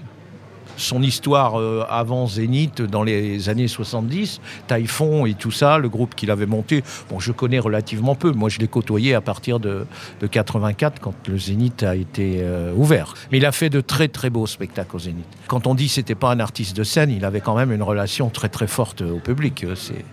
son 0.79 1.03
histoire 1.03 1.61
euh, 1.61 1.85
avant 1.89 2.27
Zénith, 2.27 2.81
dans 2.81 3.03
les 3.03 3.49
années 3.49 3.69
70, 3.69 4.41
Typhon 4.67 5.27
et 5.27 5.35
tout 5.35 5.51
ça, 5.51 5.79
le 5.79 5.89
groupe 5.89 6.15
qu'il 6.15 6.31
avait 6.31 6.47
monté, 6.47 6.83
bon, 7.11 7.19
je 7.19 7.33
connais 7.33 7.59
relativement 7.59 8.15
peu. 8.15 8.33
Moi, 8.33 8.49
je 8.49 8.59
l'ai 8.59 8.69
côtoyé 8.69 9.15
à 9.15 9.21
partir 9.21 9.61
de, 9.61 9.87
de 10.21 10.27
84, 10.27 11.01
quand 11.01 11.15
le 11.29 11.39
Zénith 11.39 11.83
a 11.83 11.95
été 11.95 12.39
euh, 12.39 12.73
ouvert. 12.75 13.15
Mais 13.31 13.39
il 13.39 13.47
a 13.47 13.53
fait 13.53 13.71
de 13.71 13.81
très 13.81 14.09
très 14.09 14.31
beaux 14.31 14.47
spectacles 14.47 14.97
au 14.97 14.99
Zénith. 14.99 15.27
Quand 15.47 15.67
on 15.67 15.75
dit 15.75 15.89
c'était 15.89 16.15
pas 16.15 16.31
un 16.31 16.41
artiste 16.41 16.77
de 16.77 16.85
scène, 16.85 17.11
il 17.11 17.25
avait 17.25 17.41
quand 17.41 17.57
même 17.57 17.73
une 17.73 17.83
relation 17.83 18.31
très 18.31 18.49
très 18.49 18.67
forte 18.67 19.03
au 19.03 19.19
public. 19.19 19.65
Euh, 19.65 19.75
C'est 19.75 20.05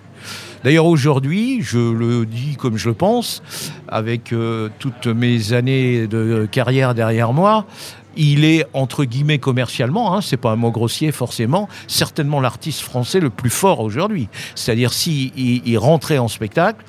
D'ailleurs, 0.64 0.88
aujourd'hui, 0.88 1.62
je 1.62 1.78
le 1.78 2.26
dis 2.26 2.56
comme 2.56 2.78
je 2.78 2.90
le 2.90 2.96
pense, 2.96 3.44
avec 3.88 4.34
euh, 4.34 4.70
toutes 4.80 5.06
mes 5.06 5.54
années 5.54 6.08
de 6.08 6.48
carrière 6.52 6.96
derrière 6.96 7.34
moi, 7.34 7.68
il 8.16 8.46
est 8.46 8.66
entre 8.74 9.06
guillemets 9.06 9.40
commercialement, 9.40 10.16
hein, 10.16 10.22
c'est 10.22 10.38
pas 10.38 10.52
un 10.52 10.56
mot 10.56 10.72
grossier 10.72 11.12
forcément, 11.12 11.68
certainement 11.88 12.42
l'artiste 12.42 12.82
français 12.82 13.20
le 13.20 13.30
plus 13.30 13.50
fort 13.50 13.80
aujourd'hui. 13.80 14.30
C'est-à-dire 14.56 14.94
si 14.94 15.32
il, 15.36 15.78
rentrait 15.78 16.18
en 16.18 16.28
spectacle, 16.28 16.84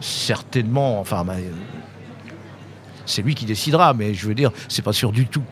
certainement, 0.00 1.00
enfin. 1.00 1.24
C'est 3.06 3.22
lui 3.22 3.34
qui 3.34 3.44
décidera, 3.44 3.94
mais 3.94 4.14
je 4.14 4.26
veux 4.26 4.34
dire, 4.34 4.50
c'est 4.68 4.82
pas 4.82 4.92
sûr 4.92 5.12
du 5.12 5.26
tout 5.26 5.42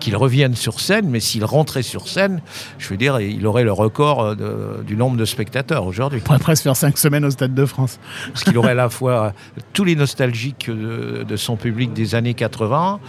qu'il 0.00 0.16
revienne 0.16 0.54
sur 0.54 0.80
scène, 0.80 1.08
mais 1.08 1.20
s'il 1.20 1.44
rentrait 1.44 1.82
sur 1.82 2.08
scène, 2.08 2.40
je 2.78 2.88
veux 2.88 2.96
dire, 2.96 3.20
il 3.20 3.46
aurait 3.46 3.64
le 3.64 3.72
record 3.72 4.20
euh, 4.22 4.34
de- 4.34 4.82
du 4.84 4.96
nombre 4.96 5.16
de 5.16 5.24
spectateurs 5.24 5.86
aujourd'hui. 5.86 6.20
On 6.22 6.26
pourrait 6.26 6.38
presque 6.38 6.62
faire 6.64 6.76
cinq 6.76 6.98
semaines 6.98 7.24
au 7.24 7.30
Stade 7.30 7.54
de 7.54 7.66
France. 7.66 7.98
Parce 8.32 8.44
qu'il 8.44 8.56
aurait 8.58 8.70
à 8.70 8.74
la 8.74 8.88
fois 8.88 9.32
tous 9.72 9.84
les 9.84 9.96
nostalgiques 9.96 10.68
de, 10.70 11.24
de 11.26 11.36
son 11.36 11.56
public 11.56 11.92
des 11.92 12.14
années 12.14 12.34
80 12.34 13.00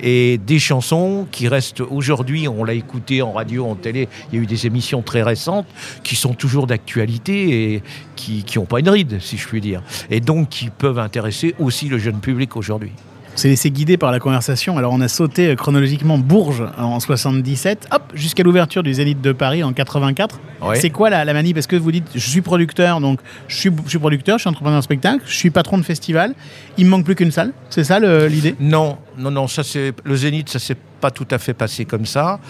et 0.00 0.38
des 0.38 0.58
chansons 0.58 1.26
qui 1.30 1.48
restent 1.48 1.80
aujourd'hui, 1.80 2.48
on 2.48 2.64
l'a 2.64 2.74
écouté 2.74 3.22
en 3.22 3.32
radio, 3.32 3.66
en 3.66 3.74
télé, 3.74 4.08
il 4.32 4.36
y 4.36 4.40
a 4.40 4.42
eu 4.42 4.46
des 4.46 4.66
émissions 4.66 5.02
très 5.02 5.22
récentes 5.22 5.66
qui 6.02 6.16
sont 6.16 6.34
toujours 6.34 6.66
d'actualité 6.66 7.74
et 7.74 7.82
qui 8.14 8.44
n'ont 8.56 8.64
pas 8.64 8.80
une 8.80 8.88
ride, 8.88 9.18
si 9.20 9.36
je 9.36 9.46
puis 9.46 9.60
dire. 9.60 9.82
Et 10.10 10.20
donc 10.20 10.48
qui 10.48 10.70
peuvent 10.70 10.98
intéresser 10.98 11.54
aussi 11.58 11.88
le 11.88 11.98
jeune 11.98 12.20
public 12.20 12.56
aujourd'hui. 12.56 12.92
On 13.36 13.38
s'est 13.38 13.48
laissé 13.48 13.70
guider 13.70 13.98
par 13.98 14.12
la 14.12 14.18
conversation. 14.18 14.78
Alors, 14.78 14.94
on 14.94 15.00
a 15.02 15.08
sauté 15.08 15.48
euh, 15.48 15.56
chronologiquement 15.56 16.16
Bourges 16.16 16.64
en 16.78 16.98
77, 16.98 17.88
hop, 17.92 18.02
jusqu'à 18.14 18.42
l'ouverture 18.42 18.82
du 18.82 18.94
Zénith 18.94 19.20
de 19.20 19.32
Paris 19.32 19.62
en 19.62 19.74
84. 19.74 20.40
Ouais. 20.62 20.80
C'est 20.80 20.88
quoi 20.88 21.10
la, 21.10 21.22
la 21.26 21.34
manie? 21.34 21.52
Parce 21.52 21.66
que 21.66 21.76
vous 21.76 21.92
dites, 21.92 22.06
je 22.14 22.30
suis 22.30 22.40
producteur, 22.40 22.98
donc 23.02 23.20
je 23.48 23.56
suis, 23.56 23.70
je 23.84 23.90
suis 23.90 23.98
producteur, 23.98 24.38
je 24.38 24.44
suis 24.44 24.48
entrepreneur 24.48 24.78
de 24.78 24.84
spectacle, 24.84 25.20
je 25.26 25.34
suis 25.36 25.50
patron 25.50 25.76
de 25.76 25.82
festival. 25.82 26.32
Il 26.78 26.86
me 26.86 26.90
manque 26.92 27.04
plus 27.04 27.14
qu'une 27.14 27.30
salle. 27.30 27.52
C'est 27.68 27.84
ça 27.84 28.00
l'idée? 28.00 28.54
Non, 28.58 28.96
non, 29.18 29.30
non, 29.30 29.48
ça 29.48 29.62
c'est 29.62 29.92
le 30.02 30.16
Zénith, 30.16 30.48
ça 30.48 30.58
s'est 30.58 30.78
pas 31.02 31.10
tout 31.10 31.28
à 31.30 31.36
fait 31.36 31.52
passé 31.52 31.84
comme 31.84 32.06
ça. 32.06 32.40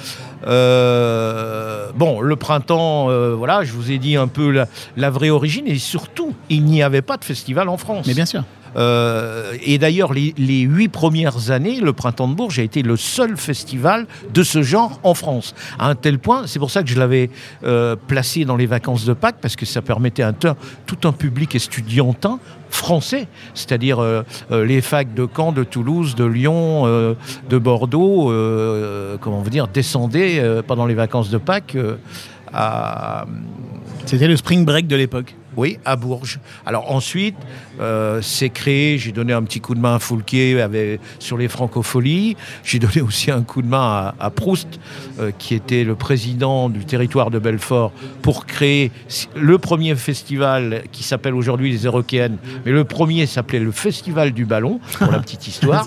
Euh, 0.46 1.90
bon, 1.96 2.20
le 2.20 2.36
printemps, 2.36 3.10
euh, 3.10 3.34
voilà, 3.34 3.64
je 3.64 3.72
vous 3.72 3.90
ai 3.90 3.98
dit 3.98 4.14
un 4.14 4.28
peu 4.28 4.52
la, 4.52 4.68
la 4.96 5.10
vraie 5.10 5.30
origine 5.30 5.64
et 5.66 5.78
surtout, 5.78 6.32
il 6.48 6.62
n'y 6.62 6.84
avait 6.84 7.02
pas 7.02 7.16
de 7.16 7.24
festival 7.24 7.68
en 7.68 7.76
France. 7.76 8.06
Mais 8.06 8.14
bien 8.14 8.24
sûr. 8.26 8.44
Euh, 8.76 9.52
et 9.64 9.78
d'ailleurs, 9.78 10.12
les, 10.12 10.60
huit 10.60 10.88
premières 10.88 11.50
années, 11.50 11.80
le 11.80 11.92
Printemps 11.92 12.28
de 12.28 12.34
Bourges 12.34 12.58
a 12.58 12.62
été 12.62 12.82
le 12.82 12.96
seul 12.96 13.36
festival 13.36 14.06
de 14.32 14.42
ce 14.42 14.62
genre 14.62 15.00
en 15.02 15.14
France. 15.14 15.54
À 15.78 15.88
un 15.88 15.94
tel 15.94 16.18
point, 16.18 16.46
c'est 16.46 16.58
pour 16.58 16.70
ça 16.70 16.82
que 16.82 16.88
je 16.88 16.98
l'avais 16.98 17.30
euh, 17.64 17.96
placé 18.06 18.44
dans 18.44 18.56
les 18.56 18.66
vacances 18.66 19.04
de 19.04 19.12
Pâques, 19.12 19.38
parce 19.40 19.56
que 19.56 19.66
ça 19.66 19.82
permettait 19.82 20.22
un 20.22 20.32
teint- 20.32 20.56
tout 20.86 21.08
un 21.08 21.12
public 21.12 21.54
estudiantin 21.54 22.38
français, 22.68 23.28
c'est-à-dire 23.54 24.00
euh, 24.00 24.22
les 24.50 24.80
facs 24.80 25.14
de 25.14 25.26
Caen, 25.34 25.52
de 25.52 25.64
Toulouse, 25.64 26.14
de 26.14 26.24
Lyon, 26.24 26.84
de 27.48 27.58
Bordeaux, 27.58 28.32
comment 29.20 29.40
vous 29.40 29.50
dire, 29.50 29.68
descendaient 29.68 30.62
pendant 30.66 30.86
les 30.86 30.94
vacances 30.94 31.30
de 31.30 31.38
Pâques 31.38 31.76
à, 32.52 33.26
C'était 34.04 34.28
le 34.28 34.36
spring 34.36 34.64
break 34.64 34.86
de 34.86 34.96
l'époque. 34.96 35.34
Oui, 35.56 35.78
à 35.84 35.96
Bourges. 35.96 36.38
Alors 36.66 36.90
ensuite, 36.92 37.36
euh, 37.80 38.20
c'est 38.22 38.50
créé, 38.50 38.98
j'ai 38.98 39.12
donné 39.12 39.32
un 39.32 39.42
petit 39.42 39.60
coup 39.60 39.74
de 39.74 39.80
main 39.80 39.96
à 39.96 39.98
Foulquier 39.98 40.60
avec, 40.60 41.00
sur 41.18 41.36
les 41.38 41.48
francopholies. 41.48 42.36
J'ai 42.64 42.78
donné 42.78 43.00
aussi 43.06 43.30
un 43.30 43.42
coup 43.42 43.62
de 43.62 43.66
main 43.68 44.12
à, 44.18 44.26
à 44.26 44.30
Proust, 44.30 44.68
euh, 45.18 45.30
qui 45.38 45.54
était 45.54 45.84
le 45.84 45.94
président 45.94 46.68
du 46.68 46.84
territoire 46.84 47.30
de 47.30 47.38
Belfort, 47.38 47.92
pour 48.22 48.46
créer 48.46 48.90
le 49.34 49.58
premier 49.58 49.94
festival 49.94 50.82
qui 50.92 51.02
s'appelle 51.02 51.34
aujourd'hui 51.34 51.70
les 51.70 51.86
Éroquéennes. 51.86 52.36
Mais 52.64 52.72
le 52.72 52.84
premier 52.84 53.26
s'appelait 53.26 53.58
le 53.60 53.72
Festival 53.72 54.32
du 54.32 54.44
Ballon, 54.44 54.80
pour 54.98 55.10
la 55.10 55.18
petite 55.20 55.46
histoire. 55.48 55.86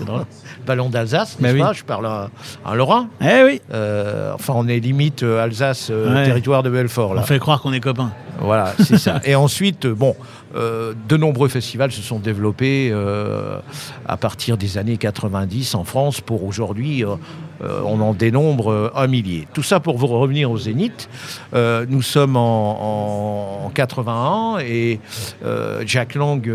Ballon 0.66 0.90
d'Alsace, 0.90 1.40
n'est-ce 1.40 1.54
oui. 1.54 1.60
pas? 1.62 1.74
Je 1.74 1.84
parle 1.84 2.06
un, 2.06 2.30
un 2.66 2.76
Lorrain. 2.76 3.08
Eh 3.22 3.44
oui 3.46 3.62
Euh, 3.74 4.34
enfin, 4.34 4.54
on 4.56 4.68
est 4.68 4.80
limite 4.80 5.24
Alsace, 5.24 5.90
Ouais. 5.90 6.26
territoire 6.26 6.64
de 6.64 6.70
Belfort. 6.70 7.14
Là. 7.14 7.22
On 7.22 7.26
fait 7.26 7.40
croire 7.40 7.62
qu'on 7.62 7.74
est 7.74 7.80
copains. 7.80 8.12
Voilà, 8.42 8.74
c'est 8.80 8.98
ça. 8.98 9.22
Et 9.26 9.36
ensuite, 9.36 9.88
bon, 9.88 10.16
euh, 10.56 10.94
de 11.08 11.18
nombreux 11.18 11.50
festivals 11.50 11.92
se 11.92 12.02
sont 12.02 12.20
développés 12.20 12.90
euh, 12.92 13.60
à 14.08 14.18
partir 14.18 14.58
des 14.58 14.78
années 14.78 14.98
90 14.98 15.76
en 15.76 15.84
France 15.84 16.22
pour 16.22 16.44
aujourd'hui. 16.44 17.04
euh, 17.04 17.16
euh, 17.64 17.82
on 17.86 18.00
en 18.02 18.14
dénombre 18.14 18.72
euh, 18.72 18.92
un 18.96 19.08
millier. 19.08 19.48
Tout 19.54 19.64
ça 19.64 19.80
pour 19.80 19.98
vous 19.98 20.08
revenir 20.08 20.50
au 20.52 20.58
Zénith. 20.58 21.10
Euh, 21.54 21.86
nous 21.90 22.02
sommes 22.02 22.36
en, 22.38 23.62
en- 23.62 23.66
en 23.66 23.70
81 23.70 24.60
et 24.60 25.00
euh, 25.46 25.84
Jack 25.86 26.16
Lang 26.16 26.46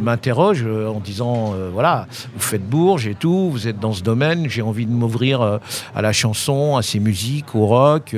m'interroge 0.00 0.64
en 0.66 1.00
disant 1.00 1.54
voilà, 1.72 2.06
vous 2.34 2.40
faites 2.42 2.66
Bourges 2.68 3.06
et 3.06 3.14
tout, 3.14 3.50
vous 3.50 3.68
êtes 3.68 3.78
dans 3.78 3.92
ce 3.92 4.02
domaine, 4.02 4.48
j'ai 4.48 4.62
envie 4.62 4.86
de 4.86 4.90
m'ouvrir 4.90 5.60
à 5.94 6.02
la 6.02 6.12
chanson, 6.12 6.76
à 6.76 6.82
ses 6.82 6.98
musiques, 6.98 7.54
au 7.54 7.66
rock. 7.66 8.14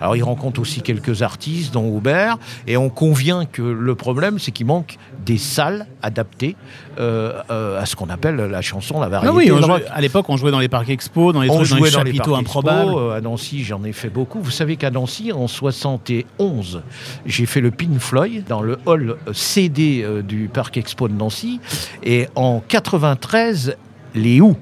alors 0.00 0.16
il 0.16 0.22
rencontre 0.22 0.60
aussi 0.60 0.82
quelques 0.82 1.22
artistes, 1.22 1.72
dont 1.72 1.86
Aubert, 1.96 2.36
et 2.66 2.76
on 2.76 2.88
convient 2.90 3.44
que 3.46 3.62
le 3.62 3.94
problème, 3.94 4.38
c'est 4.38 4.50
qu'il 4.50 4.66
manque 4.66 4.96
des 5.24 5.38
salles 5.38 5.86
adaptées 6.02 6.56
à 6.98 7.86
ce 7.86 7.96
qu'on 7.96 8.08
appelle 8.10 8.36
la 8.36 8.62
chanson, 8.62 9.00
la 9.00 9.08
variété. 9.08 9.32
Ah 9.32 9.36
oui, 9.36 9.50
on 9.52 9.60
jouait- 9.62 9.84
à 9.92 10.00
l'époque, 10.00 10.26
on 10.28 10.36
jouait 10.36 10.50
dans 10.50 10.60
les 10.60 10.68
parcs 10.68 10.88
expo, 10.90 11.32
dans 11.32 11.40
les, 11.42 11.48
trucs, 11.56 11.68
jouait 11.78 11.90
dans 11.90 12.02
les 12.02 12.12
parcs 12.12 12.28
improbables. 12.28 12.92
euh, 12.94 13.16
à 13.16 13.20
Nancy, 13.20 13.64
j'en 13.64 13.84
ai 13.84 13.92
fait 13.92 14.08
beaucoup. 14.08 14.40
Vous 14.40 14.50
savez 14.50 14.76
qu'à 14.76 14.90
Nancy, 14.90 15.32
en 15.32 15.46
71, 15.46 16.82
j'ai 17.26 17.46
fait 17.46 17.60
le 17.60 17.70
Pink 17.70 17.98
Floyd 17.98 18.44
dans 18.48 18.62
le 18.62 18.78
hall 18.86 19.16
euh, 19.26 19.32
CD 19.32 20.02
euh, 20.02 20.22
du 20.22 20.48
parc 20.52 20.76
expo 20.76 21.08
de 21.08 21.14
Nancy. 21.14 21.60
Et 22.02 22.28
en 22.34 22.62
93, 22.66 23.76
les 24.14 24.40
Who. 24.40 24.56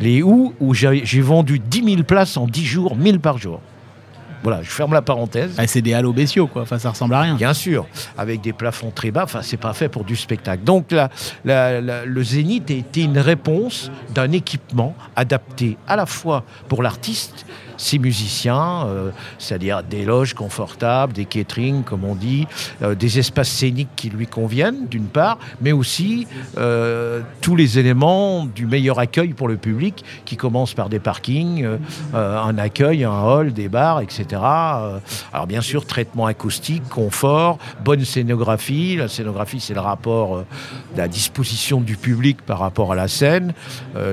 Les 0.00 0.22
Who, 0.22 0.54
où 0.60 0.74
j'ai 0.74 1.02
j'ai 1.04 1.20
vendu 1.20 1.58
10 1.58 1.84
000 1.84 2.02
places 2.02 2.36
en 2.36 2.46
10 2.46 2.64
jours, 2.64 2.96
1000 2.96 3.20
par 3.20 3.38
jour. 3.38 3.60
Voilà, 4.42 4.62
je 4.62 4.70
ferme 4.70 4.92
la 4.92 5.02
parenthèse. 5.02 5.54
Ah, 5.58 5.66
c'est 5.66 5.82
des 5.82 5.94
halos 5.94 6.12
bestiaux, 6.12 6.46
quoi. 6.48 6.62
Enfin, 6.62 6.78
ça 6.78 6.90
ressemble 6.90 7.14
à 7.14 7.20
rien. 7.20 7.34
Bien 7.36 7.54
sûr, 7.54 7.86
avec 8.18 8.40
des 8.40 8.52
plafonds 8.52 8.90
très 8.90 9.10
bas, 9.10 9.22
enfin, 9.24 9.40
c'est 9.42 9.56
pas 9.56 9.72
fait 9.72 9.88
pour 9.88 10.04
du 10.04 10.16
spectacle. 10.16 10.64
Donc, 10.64 10.90
la- 10.90 11.10
la- 11.44 11.80
la- 11.80 12.04
le 12.04 12.22
Zénith 12.24 12.70
a 12.70 12.74
été 12.74 13.02
une 13.02 13.18
réponse 13.18 13.90
d'un 14.14 14.32
équipement 14.32 14.94
adapté 15.16 15.76
à 15.86 15.96
la 15.96 16.06
fois 16.06 16.44
pour 16.68 16.82
l'artiste, 16.82 17.46
ses 17.82 17.98
musiciens, 17.98 18.86
euh, 18.86 19.10
c'est-à-dire 19.38 19.82
des 19.82 20.04
loges 20.04 20.34
confortables, 20.34 21.12
des 21.12 21.24
catering, 21.24 21.82
comme 21.82 22.04
on 22.04 22.14
dit, 22.14 22.46
euh, 22.82 22.94
des 22.94 23.18
espaces 23.18 23.48
scéniques 23.48 23.88
qui 23.96 24.08
lui 24.08 24.26
conviennent, 24.26 24.86
d'une 24.86 25.06
part, 25.06 25.38
mais 25.60 25.72
aussi 25.72 26.26
euh, 26.58 27.20
tous 27.40 27.56
les 27.56 27.78
éléments 27.78 28.46
du 28.46 28.66
meilleur 28.66 29.00
accueil 29.00 29.34
pour 29.34 29.48
le 29.48 29.56
public, 29.56 30.04
qui 30.24 30.36
commence 30.36 30.74
par 30.74 30.88
des 30.88 31.00
parkings, 31.00 31.66
un 32.14 32.58
accueil, 32.58 33.04
un 33.04 33.20
hall, 33.20 33.52
des 33.52 33.68
bars, 33.68 34.00
etc. 34.00 34.24
Alors 35.32 35.46
bien 35.46 35.60
sûr, 35.60 35.84
traitement 35.84 36.26
acoustique, 36.26 36.88
confort, 36.88 37.58
bonne 37.84 38.04
scénographie. 38.04 38.96
La 38.96 39.08
scénographie, 39.08 39.60
c'est 39.60 39.74
le 39.74 39.80
rapport 39.80 40.38
de 40.94 40.98
la 40.98 41.08
disposition 41.08 41.80
du 41.80 41.96
public 41.96 42.42
par 42.42 42.60
rapport 42.60 42.92
à 42.92 42.94
la 42.94 43.08
scène. 43.08 43.52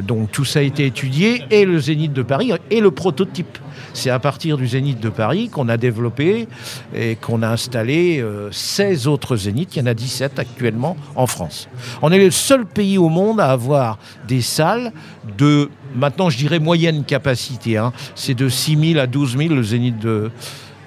Donc 0.03 0.31
tout 0.31 0.45
ça 0.45 0.59
a 0.59 0.61
été 0.63 0.85
étudié 0.85 1.43
et 1.51 1.65
le 1.65 1.79
Zénith 1.79 2.13
de 2.13 2.23
Paris 2.23 2.51
est 2.71 2.79
le 2.79 2.91
prototype. 2.91 3.58
C'est 3.93 4.09
à 4.09 4.19
partir 4.19 4.57
du 4.57 4.67
Zénith 4.67 4.99
de 4.99 5.09
Paris 5.09 5.49
qu'on 5.49 5.67
a 5.69 5.77
développé 5.77 6.47
et 6.95 7.15
qu'on 7.15 7.41
a 7.41 7.49
installé 7.49 8.19
euh, 8.21 8.49
16 8.51 9.07
autres 9.07 9.35
Zéniths. 9.35 9.75
Il 9.75 9.79
y 9.79 9.81
en 9.81 9.87
a 9.87 9.93
17 9.93 10.37
actuellement 10.39 10.95
en 11.15 11.27
France. 11.27 11.67
On 12.01 12.11
est 12.11 12.17
le 12.19 12.31
seul 12.31 12.65
pays 12.65 12.97
au 12.97 13.09
monde 13.09 13.39
à 13.39 13.51
avoir 13.51 13.97
des 14.27 14.41
salles 14.41 14.91
de, 15.37 15.69
maintenant 15.95 16.29
je 16.29 16.37
dirais 16.37 16.59
moyenne 16.59 17.03
capacité. 17.03 17.77
hein. 17.77 17.91
C'est 18.15 18.33
de 18.35 18.47
6 18.49 18.93
000 18.93 18.99
à 18.99 19.07
12 19.07 19.37
000 19.37 19.53
le 19.55 19.63
Zénith 19.63 19.99
de, 19.99 20.31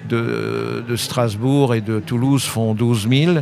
de, 0.09 0.83
de 0.87 0.95
Strasbourg 0.95 1.75
et 1.75 1.81
de 1.81 1.99
Toulouse 1.99 2.43
font 2.43 2.73
12 2.73 3.07
000. 3.09 3.37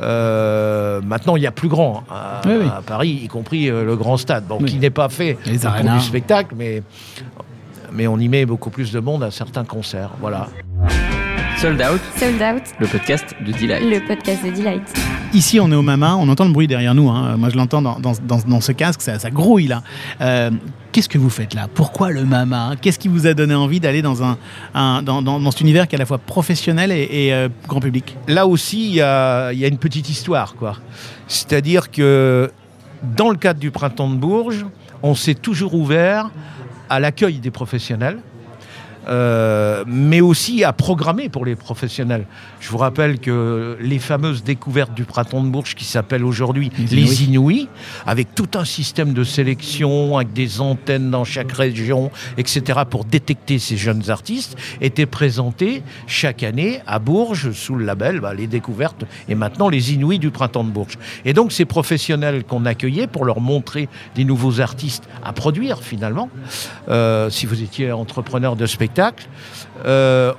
Euh, 0.00 1.00
maintenant, 1.02 1.36
il 1.36 1.42
y 1.42 1.46
a 1.46 1.50
plus 1.50 1.68
grand 1.68 2.04
hein, 2.10 2.14
à, 2.14 2.40
Oui, 2.46 2.54
oui. 2.62 2.66
à 2.74 2.82
Paris, 2.82 3.20
y 3.24 3.28
compris 3.28 3.68
euh, 3.68 3.84
le 3.84 3.96
grand 3.96 4.16
stade, 4.16 4.44
bon, 4.46 4.58
Oui. 4.60 4.70
qui 4.70 4.76
n'est 4.78 4.90
pas 4.90 5.08
fait 5.08 5.34
pour 5.34 5.52
du 5.92 6.00
spectacle, 6.00 6.54
mais, 6.56 6.82
mais 7.92 8.06
on 8.06 8.18
y 8.18 8.28
met 8.28 8.46
beaucoup 8.46 8.70
plus 8.70 8.92
de 8.92 9.00
monde 9.00 9.22
à 9.22 9.30
certains 9.30 9.64
concerts. 9.64 10.10
Voilà. 10.20 10.48
Sold 11.58 11.80
Out, 11.82 12.00
Sold 12.16 12.40
Out, 12.40 12.62
le 12.78 12.86
podcast 12.86 13.34
de 13.44 13.50
Delight. 13.50 13.82
le 13.82 14.06
podcast 14.06 14.44
de 14.44 14.50
Delight. 14.52 14.82
Ici, 15.34 15.58
on 15.58 15.70
est 15.72 15.74
au 15.74 15.82
Mama, 15.82 16.14
on 16.16 16.28
entend 16.28 16.44
le 16.44 16.52
bruit 16.52 16.68
derrière 16.68 16.94
nous. 16.94 17.10
hein. 17.10 17.36
Moi, 17.36 17.48
je 17.50 17.56
l'entends 17.56 17.82
dans, 17.82 17.98
dans, 17.98 18.12
dans- 18.24 18.38
dans 18.46 18.60
ce 18.60 18.70
casque, 18.70 19.02
ça, 19.02 19.18
ça 19.18 19.28
grouille 19.30 19.66
là. 19.66 19.82
Euh, 20.20 20.50
qu'est-ce 20.92 21.08
que 21.08 21.18
vous 21.18 21.28
faites 21.30 21.54
là? 21.54 21.66
Pourquoi 21.74 22.10
le 22.12 22.24
Mama? 22.24 22.74
Qu'est-ce 22.80 22.98
qui 23.00 23.08
vous 23.08 23.26
a 23.26 23.34
donné 23.34 23.54
envie 23.56 23.80
d'aller 23.80 24.02
dans, 24.02 24.22
un, 24.22 24.38
un- 24.72 25.02
dans, 25.02 25.20
dans- 25.20 25.40
dans 25.40 25.50
cet 25.50 25.60
univers 25.62 25.88
qui 25.88 25.96
est 25.96 25.98
à 25.98 25.98
la 25.98 26.06
fois 26.06 26.18
professionnel 26.18 26.92
et, 26.92 27.08
et, 27.26 27.32
euh, 27.34 27.48
grand 27.66 27.80
public? 27.80 28.16
Là 28.28 28.46
aussi, 28.46 28.90
il 28.90 28.94
y 28.94 28.96
y 28.98 29.00
a 29.02 29.52
une 29.68 29.78
petite 29.78 30.08
histoire, 30.08 30.54
quoi. 30.54 30.76
C'est-à-dire 31.26 31.90
que 31.90 32.52
dans 33.16 33.30
le 33.30 33.36
cadre 33.36 33.58
du 33.58 33.72
printemps 33.72 34.08
de 34.10 34.16
Bourges, 34.16 34.64
on 35.02 35.14
s'est 35.16 35.34
toujours 35.34 35.74
ouvert 35.74 36.30
à 36.88 37.00
l'accueil 37.00 37.38
des 37.38 37.50
professionnels. 37.50 38.20
Euh, 39.08 39.84
mais 39.86 40.20
aussi 40.20 40.64
à 40.64 40.72
programmer 40.72 41.28
pour 41.28 41.44
les 41.44 41.56
professionnels. 41.56 42.26
Je 42.60 42.68
vous 42.70 42.78
rappelle 42.78 43.18
que 43.18 43.76
les 43.80 43.98
fameuses 43.98 44.42
découvertes 44.42 44.94
du 44.94 45.04
printemps 45.04 45.42
de 45.42 45.48
Bourges 45.48 45.74
qui 45.74 45.84
s'appellent 45.84 46.24
aujourd'hui 46.24 46.70
Les 46.76 46.96
les 46.96 47.24
Inouïs, 47.24 47.68
avec 48.06 48.34
tout 48.34 48.48
un 48.54 48.64
système 48.64 49.14
de 49.14 49.24
sélection, 49.24 50.16
avec 50.16 50.32
des 50.32 50.60
antennes 50.60 51.10
dans 51.10 51.24
chaque 51.24 51.52
région, 51.52 52.10
etc., 52.36 52.80
pour 52.88 53.04
détecter 53.04 53.58
ces 53.58 53.76
jeunes 53.76 54.10
artistes, 54.10 54.56
étaient 54.80 55.06
présentés 55.06 55.82
chaque 56.06 56.42
année 56.42 56.80
à 56.86 56.98
Bourges 56.98 57.52
sous 57.52 57.74
le 57.74 57.84
label 57.84 58.20
bah, 58.20 58.34
Les 58.34 58.46
Découvertes 58.46 59.04
et 59.28 59.34
maintenant 59.34 59.68
les 59.68 59.92
Inouïs 59.94 60.18
du 60.18 60.30
printemps 60.30 60.64
de 60.64 60.70
Bourges. 60.70 60.98
Et 61.24 61.32
donc 61.32 61.52
ces 61.52 61.64
professionnels 61.64 62.44
qu'on 62.44 62.66
accueillait 62.66 63.06
pour 63.06 63.24
leur 63.24 63.40
montrer 63.40 63.88
des 64.14 64.24
nouveaux 64.24 64.60
artistes 64.60 65.08
à 65.24 65.32
produire 65.32 65.82
finalement, 65.82 66.28
euh, 66.88 67.30
si 67.30 67.46
vous 67.46 67.62
étiez 67.62 67.92
entrepreneur 67.92 68.56
de 68.56 68.66
spectacle, 68.66 68.87
euh, 69.84 70.32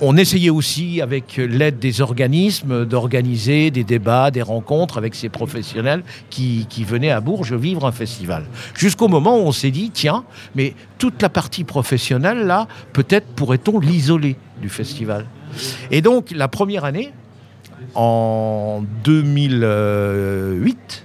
on 0.00 0.16
essayait 0.16 0.50
aussi, 0.50 1.00
avec 1.00 1.38
l'aide 1.38 1.78
des 1.78 2.02
organismes, 2.02 2.84
d'organiser 2.84 3.70
des 3.70 3.84
débats, 3.84 4.30
des 4.30 4.42
rencontres 4.42 4.98
avec 4.98 5.14
ces 5.14 5.30
professionnels 5.30 6.02
qui, 6.28 6.66
venaient 6.84 7.10
à 7.10 7.20
Bourges 7.20 7.54
vivre 7.54 7.86
un 7.86 7.92
festival. 7.92 8.44
Jusqu'au 8.74 9.08
moment 9.08 9.38
où 9.38 9.42
on 9.42 9.52
s'est 9.52 9.70
dit, 9.70 9.90
tiens, 9.90 10.24
mais 10.54 10.74
toute 10.98 11.22
la 11.22 11.30
partie 11.30 11.64
professionnelle, 11.64 12.46
là, 12.46 12.68
peut-être 12.92 13.26
pourrait-on 13.28 13.80
l'isoler 13.80 14.36
du 14.60 14.68
festival. 14.68 15.24
Et 15.90 16.02
donc, 16.02 16.30
la 16.30 16.48
première 16.48 16.84
année, 16.84 17.12
en 17.94 18.84
2008, 19.04 21.04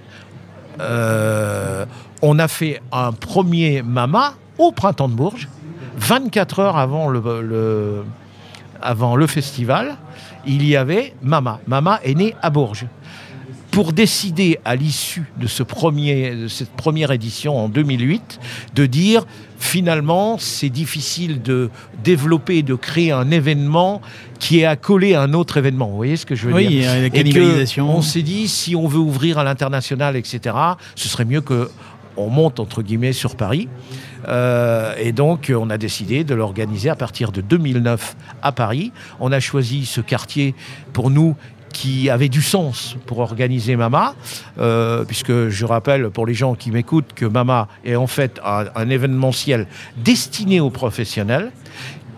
euh, 0.80 1.86
on 2.20 2.38
a 2.38 2.48
fait 2.48 2.82
un 2.92 3.12
premier 3.12 3.80
Mama 3.82 4.34
au 4.58 4.72
printemps 4.72 5.08
de 5.08 5.14
Bourges, 5.14 5.48
24 5.96 6.58
heures 6.60 6.76
avant 6.76 7.08
le, 7.08 7.20
le- 7.42 8.04
avant 8.80 9.14
le 9.16 9.26
festival, 9.26 9.96
il 10.46 10.66
y 10.66 10.76
avait 10.76 11.14
Mama. 11.22 11.60
Mama 11.66 12.00
est 12.04 12.14
né 12.14 12.34
à 12.42 12.50
Bourges. 12.50 12.86
Pour 13.70 13.92
décider 13.94 14.58
à 14.66 14.76
l'issue 14.76 15.24
de, 15.38 15.46
ce 15.46 15.62
premier, 15.62 16.34
de 16.34 16.48
cette 16.48 16.72
première 16.72 17.10
édition 17.10 17.56
en 17.58 17.70
2008 17.70 18.38
de 18.74 18.84
dire 18.84 19.24
finalement 19.58 20.36
c'est 20.38 20.68
difficile 20.68 21.40
de 21.40 21.70
développer, 22.04 22.62
de 22.62 22.74
créer 22.74 23.12
un 23.12 23.30
événement 23.30 24.02
qui 24.38 24.60
est 24.60 24.66
accolé 24.66 25.14
à 25.14 25.22
un 25.22 25.32
autre 25.32 25.56
événement. 25.56 25.86
Vous 25.86 25.96
voyez 25.96 26.16
ce 26.18 26.26
que 26.26 26.34
je 26.34 26.48
veux 26.48 26.52
Oui, 26.54 26.66
dire? 26.66 26.80
il 26.80 26.84
y 26.84 26.86
a 26.86 27.00
la 27.02 27.08
cannibalisation. 27.10 27.88
on 27.96 28.02
s'est 28.02 28.20
dit, 28.22 28.46
si 28.48 28.76
on 28.76 28.86
veut 28.88 28.98
ouvrir 28.98 29.38
à 29.38 29.44
l'international, 29.44 30.16
etc., 30.16 30.54
ce 30.94 31.08
serait 31.08 31.24
mieux 31.24 31.40
que 31.40 31.70
on 32.16 32.28
monte 32.28 32.60
entre 32.60 32.82
guillemets 32.82 33.12
sur 33.12 33.36
Paris. 33.36 33.68
Euh, 34.28 34.94
et 34.98 35.12
donc, 35.12 35.52
on 35.54 35.70
a 35.70 35.78
décidé 35.78 36.24
de 36.24 36.34
l'organiser 36.34 36.88
à 36.90 36.96
partir 36.96 37.32
de 37.32 37.40
2009 37.40 38.16
à 38.42 38.52
Paris. 38.52 38.92
On 39.20 39.32
a 39.32 39.40
choisi 39.40 39.86
ce 39.86 40.00
quartier 40.00 40.54
pour 40.92 41.10
nous 41.10 41.34
qui 41.72 42.10
avait 42.10 42.28
du 42.28 42.42
sens 42.42 42.96
pour 43.06 43.20
organiser 43.20 43.76
Mama, 43.76 44.14
euh, 44.58 45.04
puisque 45.04 45.48
je 45.48 45.64
rappelle 45.64 46.10
pour 46.10 46.26
les 46.26 46.34
gens 46.34 46.54
qui 46.54 46.70
m'écoutent 46.70 47.14
que 47.14 47.24
Mama 47.24 47.66
est 47.84 47.96
en 47.96 48.06
fait 48.06 48.40
un, 48.44 48.66
un 48.74 48.90
événementiel 48.90 49.66
destiné 49.96 50.60
aux 50.60 50.70
professionnels 50.70 51.50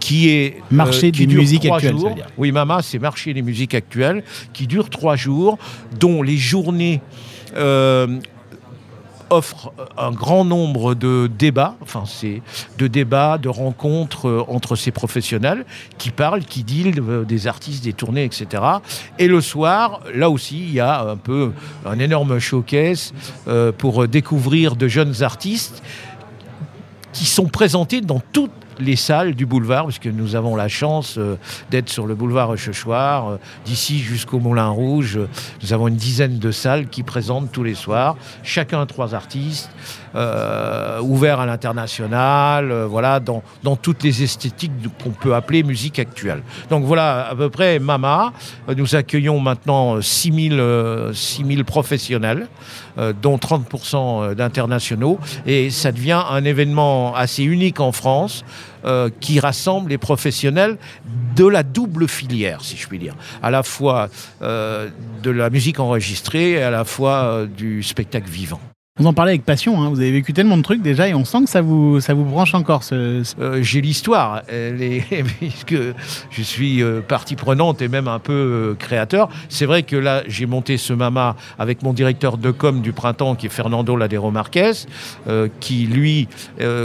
qui 0.01 0.29
est 0.29 0.57
euh, 0.57 0.61
Marché 0.71 1.13
qui 1.13 1.27
des 1.27 1.35
musiques 1.35 1.65
actuelles, 1.65 1.95
ça 1.95 1.99
jours. 1.99 2.09
veut 2.11 2.15
dire. 2.17 2.27
Oui, 2.37 2.53
Mama, 2.53 2.81
c'est 2.83 2.99
marché 2.99 3.33
des 3.33 3.43
musiques 3.43 3.75
actuelles 3.75 4.23
qui 4.53 4.67
dure 4.67 4.91
trois 4.91 5.17
jours, 5.17 5.57
dont 5.99 6.23
les 6.23 6.37
journées 6.37 7.01
euh, 7.57 8.19
offrent 9.35 9.73
un 9.99 10.13
grand 10.13 10.45
nombre 10.45 10.95
de 10.95 11.31
débats, 11.39 11.77
enfin 11.83 12.05
c'est 12.07 12.43
de 12.79 12.87
débats, 12.87 13.39
de 13.39 13.49
rencontres 13.49 14.29
euh, 14.29 14.45
entre 14.49 14.77
ces 14.77 14.91
professionnels 14.91 15.65
qui 15.99 16.11
parlent, 16.11 16.45
qui 16.45 16.63
dealent 16.63 17.01
euh, 17.01 17.25
des 17.25 17.47
artistes, 17.47 17.85
des 17.85 17.93
tournées, 17.93 18.25
etc. 18.25 18.63
Et 19.19 19.27
le 19.27 19.41
soir, 19.41 20.01
là 20.15 20.31
aussi, 20.31 20.59
il 20.59 20.73
y 20.73 20.81
a 20.81 21.03
un 21.03 21.17
peu 21.17 21.53
un 21.85 21.99
énorme 21.99 22.39
showcase 22.39 23.13
euh, 23.49 23.73
pour 23.73 24.07
découvrir 24.09 24.77
de 24.77 24.89
jeunes 24.89 25.23
artistes 25.23 25.83
qui 27.13 27.25
sont 27.25 27.47
présentés 27.47 28.01
dans 28.01 28.21
toutes 28.33 28.51
les 28.79 28.97
salles 28.97 29.35
du 29.35 29.47
boulevard, 29.47 29.85
puisque 29.85 30.07
nous 30.07 30.37
avons 30.37 30.57
la 30.57 30.69
chance 30.69 31.17
euh, 31.19 31.37
d'être 31.71 31.89
sur 31.89 32.07
le 32.07 32.15
boulevard 32.15 32.49
Rochechouart, 32.49 33.29
euh, 33.29 33.37
d'ici 33.65 33.99
jusqu'au 33.99 34.39
Moulin 34.39 34.69
Rouge. 34.69 35.17
euh, 35.17 35.29
nous 35.63 35.73
avons 35.73 35.89
une 35.89 35.97
dizaine 35.97 36.39
de 36.39 36.51
salles 36.51 36.89
qui 36.89 37.03
présentent 37.03 37.53
tous 37.53 37.65
les 37.65 37.75
soirs, 37.75 38.17
chacun 38.43 38.85
trois 38.87 39.15
artistes, 39.15 39.71
ouverts 41.03 41.41
à 41.41 41.47
l'international, 41.47 42.73
voilà, 42.85 43.19
dans, 43.19 43.43
dans 43.65 43.75
toutes 43.75 44.05
les 44.05 44.23
esthétiques 44.23 44.71
qu'on 45.03 45.11
peut 45.11 45.35
appeler 45.35 45.65
musique 45.65 45.99
actuelle. 45.99 46.43
Donc 46.71 46.85
voilà, 46.85 47.29
à 47.29 47.35
peu 47.35 47.51
près 47.51 47.81
Mama. 47.81 48.33
Nous 48.77 48.95
accueillons 48.95 49.41
maintenant 49.41 50.01
6000 50.01 50.61
euh, 50.61 51.13
6000 51.13 51.65
professionnels, 51.65 52.49
dont 52.97 53.37
30% 53.37 54.35
d'internationaux, 54.35 55.19
et 55.47 55.71
ça 55.71 55.93
devient 55.93 56.23
un 56.31 56.45
événement 56.45 57.15
assez 57.15 57.43
unique 57.43 57.81
en 57.81 57.93
France 57.93 58.45
euh, 58.85 59.09
qui 59.21 59.41
rassemble 59.41 59.89
les 59.89 59.97
professionnels 59.97 60.77
de 61.37 61.47
la 61.47 61.63
double 61.63 62.07
filière, 62.07 62.61
si 62.63 62.77
je 62.77 62.87
puis 62.87 62.99
dire, 62.99 63.15
à 63.43 63.51
la 63.51 63.63
fois 63.63 64.11
euh, 64.43 64.91
de 65.23 65.31
la 65.31 65.49
musique 65.49 65.81
enregistrée 65.81 66.51
et 66.51 66.63
à 66.63 66.71
la 66.71 66.85
fois 66.85 67.25
euh, 67.25 67.47
du 67.47 67.83
spectacle 67.83 68.29
vivant. 68.29 68.61
Vous 69.01 69.09
en 69.09 69.13
parlez 69.13 69.31
avec 69.33 69.45
passion, 69.45 69.83
hein. 69.83 69.89
vous 69.89 69.99
avez 69.99 70.13
vécu 70.13 70.33
tellement 70.33 70.57
de 70.57 70.63
trucs 70.63 70.81
déjà 70.81 71.09
et 71.09 71.15
on 71.15 71.25
sent 71.25 71.39
que 71.47 71.51
ça 71.51 71.63
vous, 71.63 71.99
ça 71.99 72.15
vous 72.15 72.23
branche 72.25 72.55
encore. 72.55 72.85
Ce, 72.85 73.25
ce- 73.25 73.35
Euh, 73.41 73.59
J'ai 73.61 73.81
l'histoire, 73.81 74.43
puisque 75.41 75.75
je 76.31 76.43
suis 76.43 76.81
euh, 76.81 77.01
partie 77.01 77.35
prenante 77.35 77.83
et 77.83 77.89
même 77.89 78.07
un 78.07 78.21
peu 78.21 78.33
euh, 78.33 78.75
créateur. 78.79 79.29
C'est 79.49 79.67
vrai 79.67 79.83
que 79.83 79.97
là, 79.97 80.23
j'ai 80.29 80.47
monté 80.47 80.77
ce 80.77 80.93
Mama 80.93 81.35
avec 81.59 81.83
mon 81.83 81.93
directeur 81.93 82.39
de 82.39 82.53
com 82.53 82.83
du 82.83 82.93
printemps, 82.93 83.35
qui 83.35 83.47
est 83.47 83.49
Fernando 83.49 83.97
Ladero 83.97 84.31
Marquez, 84.31 84.71
qui 85.59 85.87
lui 85.89 86.29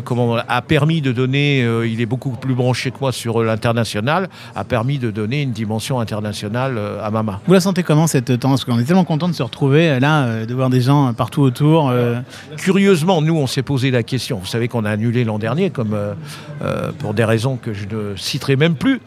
comment, 0.04 0.38
a 0.38 0.62
permis 0.64 1.02
de 1.02 1.12
donner, 1.12 1.60
il 1.86 2.02
est 2.02 2.08
beaucoup 2.08 2.32
plus 2.32 2.56
branché 2.56 2.90
que 2.90 2.98
moi 3.02 3.12
sur 3.12 3.44
l'international, 3.44 4.30
a 4.56 4.64
permis 4.64 4.98
de 4.98 5.12
donner 5.12 5.44
une 5.44 5.52
dimension 5.52 6.00
internationale 6.00 6.80
à 7.04 7.12
Mama. 7.12 7.40
Vous 7.46 7.54
la 7.54 7.60
sentez 7.60 7.84
comment 7.84 8.08
cette 8.08 8.40
tendance? 8.40 8.66
Parce 8.66 8.66
qu'on 8.66 8.82
est 8.82 8.86
tellement 8.86 9.04
content 9.06 9.30
de 9.30 9.34
se 9.36 9.44
retrouver 9.44 10.00
là, 10.00 10.48
de 10.48 10.54
voir 10.56 10.72
des 10.72 10.82
gens 10.82 11.14
partout 11.14 11.44
autour. 11.44 11.94
Euh, 12.00 12.22
Curieusement, 12.58 13.22
nous, 13.22 13.36
on 13.36 13.48
s'est 13.48 13.64
posé 13.64 13.92
la 13.92 14.04
question. 14.04 14.40
Vous 14.40 14.46
savez 14.46 14.68
qu'on 14.68 14.86
a 14.86 14.92
annulé 14.92 15.24
l'an 15.24 15.40
dernier, 15.40 15.70
comme 15.70 15.94
euh, 15.94 16.14
euh, 16.62 16.92
pour 16.98 17.14
des 17.14 17.24
raisons 17.24 17.58
que 17.58 17.74
je 17.74 17.86
ne 17.86 18.16
citerai 18.16 18.56
même 18.56 18.76
plus. 18.76 19.02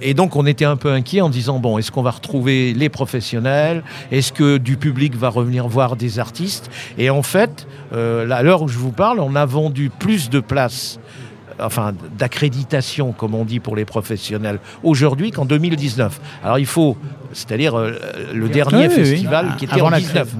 Et 0.00 0.14
donc, 0.14 0.36
on 0.36 0.46
était 0.46 0.64
un 0.64 0.76
peu 0.76 0.90
inquiet 0.90 1.20
en 1.20 1.28
disant 1.28 1.58
bon, 1.58 1.78
est-ce 1.78 1.90
qu'on 1.90 2.02
va 2.02 2.10
retrouver 2.10 2.72
les 2.74 2.88
professionnels? 2.88 3.82
Est-ce 4.10 4.32
que 4.32 4.58
du 4.58 4.76
public 4.76 5.16
va 5.16 5.28
revenir 5.28 5.66
voir 5.68 5.96
des 5.96 6.18
artistes? 6.18 6.70
Et 6.98 7.10
en 7.10 7.22
fait, 7.22 7.66
à 7.92 8.42
l'heure 8.42 8.62
où 8.62 8.68
je 8.68 8.78
vous 8.78 8.92
parle, 8.92 9.20
on 9.20 9.34
a 9.34 9.46
vendu 9.46 9.90
plus 9.90 10.30
de 10.30 10.40
places. 10.40 10.98
Enfin, 11.60 11.92
d'accréditation, 12.18 13.12
comme 13.12 13.34
on 13.34 13.44
dit 13.44 13.60
pour 13.60 13.76
les 13.76 13.84
professionnels, 13.84 14.58
aujourd'hui 14.82 15.30
qu'en 15.30 15.44
2019. 15.44 16.20
Alors, 16.42 16.58
il 16.58 16.66
faut, 16.66 16.96
c'est-à-dire 17.34 17.74
euh, 17.78 17.92
le 18.32 18.48
dernier 18.48 18.86
oui, 18.88 18.94
oui. 18.96 19.04
festival 19.04 19.48
Ah, 19.50 19.56
qui 19.58 19.64
était 19.66 19.74
avant 19.74 19.88
en 19.88 19.90
la 19.90 20.00
19. 20.00 20.28
crise, 20.28 20.38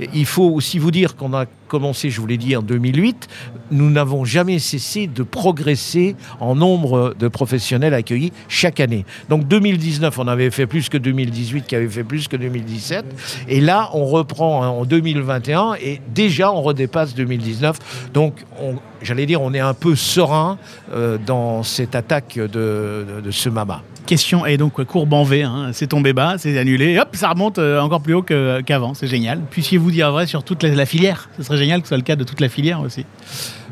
ouais. 0.00 0.08
Il 0.14 0.26
faut 0.26 0.48
aussi 0.50 0.78
vous 0.80 0.90
dire 0.90 1.14
qu'on 1.14 1.32
a 1.34 1.44
commencé, 1.68 2.10
je 2.10 2.20
vous 2.20 2.26
l'ai 2.26 2.38
dit, 2.38 2.56
en 2.56 2.62
2008. 2.62 3.28
Nous 3.70 3.88
n'avons 3.90 4.24
jamais 4.24 4.58
cessé 4.58 5.06
de 5.06 5.22
progresser 5.22 6.16
en 6.40 6.56
nombre 6.56 7.14
de 7.18 7.28
professionnels 7.28 7.94
accueillis 7.94 8.32
chaque 8.48 8.80
année. 8.80 9.04
Donc 9.28 9.46
2019, 9.46 10.18
on 10.18 10.26
avait 10.26 10.50
fait 10.50 10.66
plus 10.66 10.88
que 10.88 10.98
2018, 10.98 11.66
qui 11.66 11.76
avait 11.76 11.88
fait 11.88 12.02
plus 12.02 12.26
que 12.26 12.36
2017. 12.36 13.04
Et 13.48 13.60
là, 13.60 13.90
on 13.92 14.06
reprend 14.06 14.66
en 14.80 14.84
2021 14.84 15.74
et 15.80 16.00
déjà, 16.12 16.50
on 16.52 16.62
redépasse 16.62 17.14
2019. 17.14 18.10
Donc, 18.14 18.34
on- 18.60 18.76
j'allais 19.02 19.26
dire, 19.26 19.40
on 19.42 19.52
est 19.54 19.60
un 19.60 19.74
peu 19.74 19.94
serein 19.94 20.58
euh, 20.92 21.18
dans 21.24 21.62
cette 21.62 21.94
attaque 21.94 22.34
de, 22.36 22.46
de- 22.48 23.20
de 23.24 23.30
ce 23.30 23.48
Mama. 23.48 23.82
Question, 24.10 24.44
et 24.44 24.56
donc 24.56 24.82
courbe 24.86 25.12
en 25.12 25.22
V, 25.22 25.44
hein, 25.44 25.70
c'est 25.72 25.86
tombé 25.86 26.12
bas, 26.12 26.34
c'est 26.36 26.58
annulé, 26.58 26.98
hop, 26.98 27.10
ça 27.12 27.28
remonte 27.28 27.58
euh, 27.58 27.78
encore 27.78 28.00
plus 28.00 28.14
haut 28.14 28.24
qu'avant, 28.24 28.92
c'est 28.92 29.06
génial. 29.06 29.40
Puissiez-vous 29.52 29.92
dire 29.92 30.10
vrai 30.10 30.26
sur 30.26 30.42
toute 30.42 30.64
la, 30.64 30.70
la 30.70 30.84
filière 30.84 31.30
Ce 31.36 31.44
serait 31.44 31.58
génial 31.58 31.80
que 31.80 31.86
ce 31.86 31.90
soit 31.90 31.96
le 31.96 32.02
cas 32.02 32.16
de 32.16 32.24
toute 32.24 32.40
la 32.40 32.48
filière 32.48 32.80
aussi. 32.80 33.06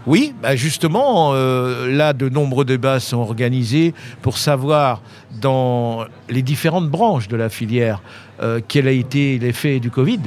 Oui, 0.06 0.32
bah 0.40 0.54
justement, 0.54 1.32
euh, 1.32 1.90
là, 1.90 2.12
de 2.12 2.28
nombreux 2.28 2.64
débats 2.64 3.00
sont 3.00 3.16
organisés 3.16 3.94
pour 4.22 4.38
savoir 4.38 5.02
dans 5.40 6.04
les 6.28 6.42
différentes 6.42 6.88
branches 6.88 7.26
de 7.26 7.36
la 7.36 7.48
filière 7.48 8.00
euh, 8.40 8.60
quel 8.66 8.86
a 8.86 8.92
été 8.92 9.38
l'effet 9.38 9.80
du 9.80 9.90
Covid. 9.90 10.20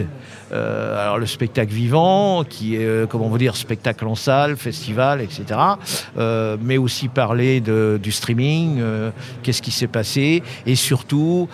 Euh, 0.51 1.01
alors 1.01 1.17
le 1.17 1.25
spectacle 1.25 1.71
vivant, 1.71 2.43
qui 2.43 2.75
est, 2.75 2.85
euh, 2.85 3.05
comment 3.05 3.29
veut 3.29 3.39
dire, 3.39 3.55
spectacle 3.55 4.05
en 4.05 4.15
salle, 4.15 4.57
festival, 4.57 5.21
etc. 5.21 5.59
Mais 6.61 6.77
aussi 6.77 7.07
parler 7.07 7.61
du 7.61 8.11
streaming, 8.11 8.81
qu'est-ce 9.43 9.61
qui 9.61 9.71
s'est 9.71 9.87
passé, 9.87 10.43
et 10.65 10.75
surtout 10.75 11.47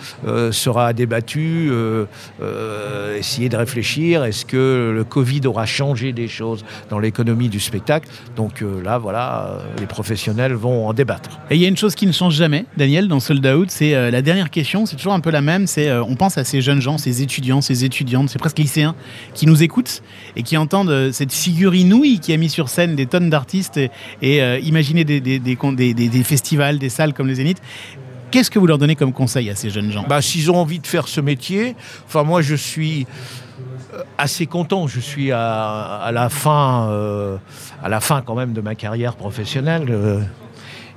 sera 0.50 0.92
débattu, 0.92 1.70
essayer 3.16 3.48
de 3.48 3.56
réfléchir, 3.56 4.24
est-ce 4.24 4.44
que 4.44 4.92
le 4.94 5.04
Covid 5.04 5.46
aura 5.46 5.66
changé 5.66 6.12
des 6.12 6.28
choses 6.28 6.64
dans 6.90 6.98
l'économie 6.98 7.48
du 7.48 7.60
spectacle 7.60 8.08
Donc 8.36 8.64
là, 8.84 8.98
voilà, 8.98 9.58
les 9.78 9.86
professionnels 9.86 10.54
vont 10.54 10.88
en 10.88 10.92
débattre. 10.92 11.30
Et 11.50 11.56
il 11.56 11.62
y 11.62 11.64
a 11.64 11.68
une 11.68 11.76
chose 11.76 11.94
qui 11.94 12.06
ne 12.06 12.12
change 12.12 12.34
jamais, 12.34 12.64
Daniel, 12.76 13.08
dans 13.08 13.20
Sold 13.20 13.46
Out, 13.46 13.70
c'est 13.70 14.10
la 14.10 14.22
dernière 14.22 14.50
question, 14.50 14.86
c'est 14.86 14.96
toujours 14.96 15.14
un 15.14 15.20
peu 15.20 15.30
la 15.30 15.42
même, 15.42 15.66
c'est 15.66 15.92
on 15.92 16.14
pense 16.16 16.38
à 16.38 16.44
ces 16.48 16.60
jeunes 16.60 16.80
gens, 16.80 16.98
ces 16.98 17.22
étudiants, 17.22 17.60
ces 17.60 17.84
étudiantes, 17.84 18.30
c'est 18.30 18.38
presque 18.38 18.58
lycéens, 18.58 18.94
qui 19.34 19.46
nous 19.46 19.62
écoutent 19.62 20.02
et 20.34 20.42
qui 20.42 20.56
entendent 20.56 20.90
euh, 20.90 21.12
cette 21.12 21.32
figure 21.32 21.74
inouïe 21.74 22.18
qui 22.18 22.32
a 22.32 22.36
mis 22.36 22.48
sur 22.48 22.68
scène 22.68 22.96
des 22.96 23.06
tonnes 23.06 23.30
d'artistes 23.30 23.76
et, 23.76 23.90
et 24.22 24.42
euh, 24.42 24.58
imaginer 24.60 25.04
des, 25.04 25.20
des, 25.20 25.38
des, 25.38 26.22
festivals, 26.24 26.78
des 26.78 26.88
salles 26.88 27.14
comme 27.14 27.28
les 27.28 27.36
Zénith. 27.36 27.60
Qu'est-ce 28.30 28.50
que 28.50 28.58
vous 28.58 28.66
leur 28.66 28.78
donnez 28.78 28.96
comme 28.96 29.12
conseil 29.12 29.48
à 29.48 29.54
ces 29.54 29.70
jeunes 29.70 29.90
gens? 29.92 30.04
Bah, 30.08 30.20
S'ils 30.20 30.50
ont 30.50 30.56
envie 30.56 30.80
de 30.80 30.86
faire 30.86 31.08
ce 31.08 31.20
métier, 31.20 31.76
enfin 32.06 32.24
moi 32.24 32.42
je 32.42 32.54
suis 32.54 33.06
euh, 33.94 34.02
assez 34.18 34.46
content. 34.46 34.86
Je 34.86 35.00
suis 35.00 35.30
à, 35.32 36.10
la 36.12 36.28
fin, 36.28 37.38
à 37.82 37.88
la 37.88 38.00
fin 38.00 38.22
quand 38.22 38.34
même 38.34 38.52
de 38.52 38.60
ma 38.60 38.74
carrière 38.74 39.16
professionnelle. 39.16 40.26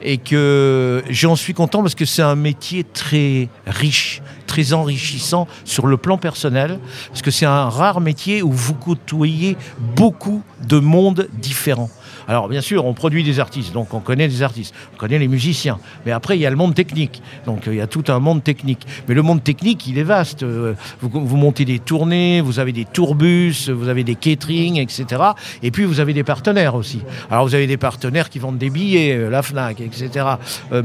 et 0.01 0.17
que 0.17 1.03
j'en 1.09 1.35
suis 1.35 1.53
content 1.53 1.81
parce 1.81 1.95
que 1.95 2.05
c'est 2.05 2.23
un 2.23 2.35
métier 2.35 2.83
très 2.83 3.49
riche, 3.67 4.21
très 4.51 4.73
enrichissant 4.73 5.47
sur 5.63 5.87
le 5.87 5.95
plan 5.95 6.17
personnel, 6.17 6.77
parce 7.07 7.21
que 7.21 7.31
c'est 7.31 7.45
un 7.45 7.69
rare 7.69 8.01
métier 8.01 8.43
où 8.43 8.51
vous 8.51 8.73
côtoyez 8.73 9.55
beaucoup 9.95 10.43
de 10.67 10.77
mondes 10.77 11.29
différents. 11.41 11.89
Alors 12.31 12.47
bien 12.47 12.61
sûr, 12.61 12.85
on 12.85 12.93
produit 12.93 13.25
des 13.25 13.41
artistes, 13.41 13.73
donc 13.73 13.93
on 13.93 13.99
connaît 13.99 14.29
des 14.29 14.41
artistes, 14.41 14.73
on 14.93 14.97
connaît 14.97 15.19
les 15.19 15.27
musiciens, 15.27 15.79
mais 16.05 16.13
après 16.13 16.37
il 16.37 16.41
y 16.41 16.45
a 16.45 16.49
le 16.49 16.55
monde 16.55 16.73
technique, 16.73 17.21
donc 17.45 17.67
euh, 17.67 17.73
il 17.73 17.77
y 17.77 17.81
a 17.81 17.87
tout 17.87 18.05
un 18.07 18.19
monde 18.19 18.41
technique. 18.41 18.87
Mais 19.09 19.15
le 19.15 19.21
monde 19.21 19.43
technique, 19.43 19.85
il 19.85 19.97
est 19.97 20.03
vaste. 20.03 20.43
Euh, 20.43 20.75
Vous, 21.01 21.35
montez 21.35 21.65
des 21.65 21.79
tournées, 21.79 22.39
vous 22.39 22.59
avez 22.59 22.71
des 22.71 22.85
tourbus, 22.85 23.69
vous 23.69 23.89
avez 23.89 24.05
des 24.05 24.15
catering, 24.15 24.77
etc. 24.77 25.21
Et 25.61 25.71
puis 25.71 25.83
vous 25.83 25.99
avez 25.99 26.13
des 26.13 26.23
partenaires 26.23 26.75
aussi. 26.75 27.01
Alors 27.29 27.43
vous 27.43 27.53
avez 27.53 27.67
des 27.67 27.75
partenaires 27.75 28.29
qui 28.29 28.39
vendent 28.39 28.57
des 28.57 28.69
billets, 28.69 29.13
euh, 29.13 29.29
la 29.29 29.41
Fnac, 29.41 29.81
etc. 29.81 30.25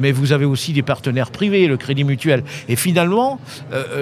Mais 0.01 0.11
vous 0.11 0.33
avez 0.33 0.47
aussi 0.47 0.73
des 0.73 0.83
partenaires 0.83 1.31
privés, 1.31 1.69
le 1.69 1.77
Crédit 1.77 2.03
Mutuel. 2.03 2.43
Et 2.69 2.75
finalement, 2.75 3.39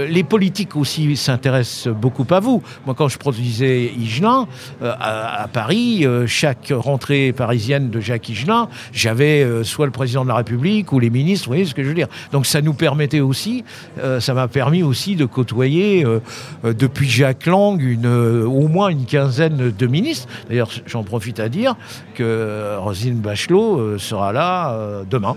les 0.08 0.24
politiques 0.24 0.76
aussi 0.76 1.14
s'intéressent 1.14 1.92
beaucoup 1.92 2.26
à 2.30 2.40
vous. 2.40 2.62
Moi, 2.86 2.94
quand 2.94 3.08
je 3.08 3.18
produisais 3.18 3.92
Higelin 3.98 4.46
euh, 4.82 4.94
à, 4.98 5.46
Paris, 5.52 6.06
chaque 6.26 6.72
rentrée 6.74 7.33
parisienne 7.34 7.90
de 7.90 8.00
Jacques 8.00 8.28
Higelin, 8.28 8.68
j'avais 8.92 9.42
euh, 9.42 9.64
soit 9.64 9.86
le 9.86 9.92
président 9.92 10.22
de 10.22 10.28
la 10.28 10.36
République 10.36 10.92
ou 10.92 10.98
les 10.98 11.10
ministres, 11.10 11.46
vous 11.46 11.50
voyez 11.50 11.64
ce 11.64 11.74
que 11.74 11.82
je 11.82 11.88
veux 11.88 11.94
dire. 11.94 12.08
Donc 12.32 12.46
ça 12.46 12.62
nous 12.62 12.74
permettait 12.74 13.20
aussi, 13.20 13.64
euh, 13.98 14.20
ça 14.20 14.34
m'a 14.34 14.48
permis 14.48 14.82
aussi 14.82 15.16
de 15.16 15.24
côtoyer 15.24 16.04
euh, 16.04 16.20
depuis 16.62 17.08
Jacques 17.08 17.46
Lang 17.46 17.80
au 18.04 18.68
moins 18.68 18.88
une 18.88 19.04
quinzaine 19.04 19.72
de 19.76 19.86
ministres. 19.86 20.28
D'ailleurs, 20.48 20.70
j'en 20.86 21.02
profite 21.02 21.40
à 21.40 21.48
dire 21.48 21.76
que 22.14 22.76
Roselyne 22.78 23.18
Bachelot 23.18 23.98
sera 23.98 24.32
là 24.32 25.02
demain 25.08 25.36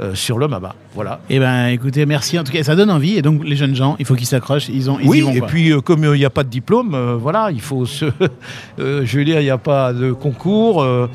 euh, 0.00 0.14
sur 0.14 0.38
le 0.38 0.48
MABA. 0.48 0.74
Voilà. 0.94 1.20
Eh 1.30 1.38
ben, 1.38 1.66
écoutez, 1.68 2.06
merci. 2.06 2.38
En 2.38 2.44
tout 2.44 2.52
cas, 2.52 2.62
ça 2.62 2.74
donne 2.74 2.90
envie. 2.90 3.16
Et 3.16 3.22
donc, 3.22 3.42
les 3.44 3.56
jeunes 3.56 3.74
gens, 3.74 3.96
il 3.98 4.06
faut 4.06 4.14
qu'ils 4.14 4.26
s'accrochent. 4.26 4.68
Ils 4.68 4.90
ont, 4.90 4.98
ils 5.00 5.06
y 5.06 5.08
oui, 5.08 5.20
vont. 5.22 5.32
et 5.32 5.38
quoi. 5.40 5.48
puis 5.48 5.70
euh, 5.72 5.80
comme 5.80 6.04
il 6.04 6.12
n'y 6.12 6.24
a 6.24 6.30
pas 6.30 6.44
de 6.44 6.48
diplôme, 6.48 6.94
euh, 6.94 7.16
voilà, 7.18 7.50
il 7.50 7.60
faut 7.60 7.84
se. 7.86 8.06
euh, 8.78 9.02
je 9.04 9.18
veux 9.18 9.24
dire, 9.24 9.40
il 9.40 9.44
n'y 9.44 9.50
a 9.50 9.58
pas 9.58 9.92
de 9.92 10.12
concours. 10.12 10.82
euh, 10.82 11.08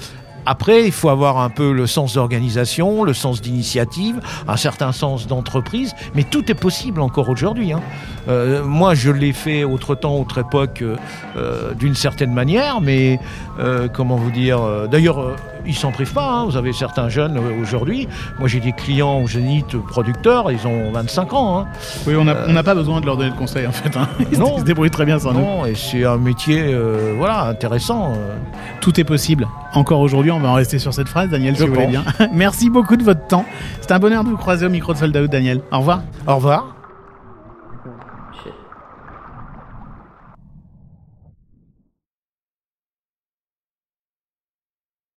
après, 0.50 0.86
il 0.86 0.94
faut 0.94 1.10
avoir 1.10 1.40
un 1.40 1.50
peu 1.50 1.74
le 1.74 1.88
sens 1.88 2.14
d'organisation, 2.14 3.04
le 3.04 3.14
sens 3.14 3.42
d'initiative, 3.42 4.22
un 4.48 4.56
certain 4.56 4.94
sens 4.94 5.28
d'entreprise, 5.28 5.94
mais 6.16 6.24
tout 6.24 6.50
est 6.50 6.56
possible 6.56 7.02
encore 7.02 7.28
aujourd'hui. 7.28 7.74
hein. 7.74 7.82
Euh, 8.30 8.64
moi, 8.64 8.96
je 8.96 9.12
l'ai 9.12 9.34
fait 9.34 9.66
autre 9.66 9.94
temps, 9.94 10.16
autre 10.16 10.38
époque, 10.38 10.84
euh, 10.84 10.96
euh, 11.36 11.74
d'une 11.74 11.96
certaine 11.96 12.32
manière, 12.34 12.80
mais 12.80 13.20
euh, 13.60 13.90
comment 13.94 14.16
vous 14.16 14.32
dire 14.32 14.62
euh, 14.64 14.88
D'ailleurs, 14.88 15.20
euh, 15.20 15.36
ils 15.68 15.76
s'en 15.76 15.92
privent 15.92 16.14
pas. 16.14 16.30
hein. 16.30 16.46
Vous 16.46 16.58
avez 16.58 16.74
certains 16.74 17.10
jeunes 17.10 17.38
euh, 17.38 17.62
aujourd'hui. 17.62 18.08
Moi, 18.40 18.48
j'ai 18.48 18.60
des 18.60 18.72
clients 18.72 19.20
au 19.20 19.28
Zénith 19.28 19.76
producteurs, 19.88 20.52
ils 20.52 20.66
ont 20.68 20.92
25 20.92 21.34
ans. 21.34 21.60
hein. 21.60 21.68
Oui, 22.08 22.16
on 22.16 22.24
n'a 22.24 22.36
on 22.48 22.54
n'a 22.54 22.64
pas 22.64 22.76
besoin 22.76 23.02
de 23.02 23.06
leur 23.06 23.18
donner 23.18 23.30
de 23.32 23.36
conseils, 23.36 23.68
en 23.68 23.72
fait. 23.72 23.96
hein. 23.98 24.08
Ils, 24.32 24.40
Non. 24.40 24.58
se 24.60 24.64
débrouillent 24.64 24.90
très 24.92 25.06
bien 25.06 25.20
sans 25.20 25.34
nous. 25.34 25.40
Non, 25.42 25.66
et 25.66 25.76
c'est 25.76 26.06
un 26.06 26.18
métier, 26.18 26.62
euh, 26.64 27.14
voilà, 27.18 27.46
intéressant. 27.46 28.14
euh. 28.16 28.36
Tout 28.82 29.00
est 29.00 29.04
possible. 29.04 29.48
Encore 29.74 30.00
aujourd'hui, 30.00 30.32
on 30.32 30.40
va 30.40 30.50
en 30.50 30.54
rester 30.54 30.80
sur 30.80 30.94
cette 30.94 31.10
phrase, 31.10 31.30
Daniel, 31.30 31.56
si 31.56 31.62
Je 31.64 31.68
vous 31.68 31.74
voulez 31.74 31.88
bien. 31.88 32.04
Merci 32.34 32.70
beaucoup 32.70 32.96
de 32.96 33.04
votre 33.04 33.28
temps. 33.28 33.46
C'est 33.82 33.92
un 33.92 34.00
bonheur 34.00 34.24
de 34.24 34.30
vous 34.30 34.38
croiser 34.38 34.66
au 34.66 34.70
micro 34.70 34.94
de 34.94 34.98
Sold 34.98 35.16
Out, 35.18 35.30
Daniel. 35.30 35.62
Au 35.72 35.80
revoir. 35.80 36.02
Au 36.26 36.36
revoir. 36.36 36.77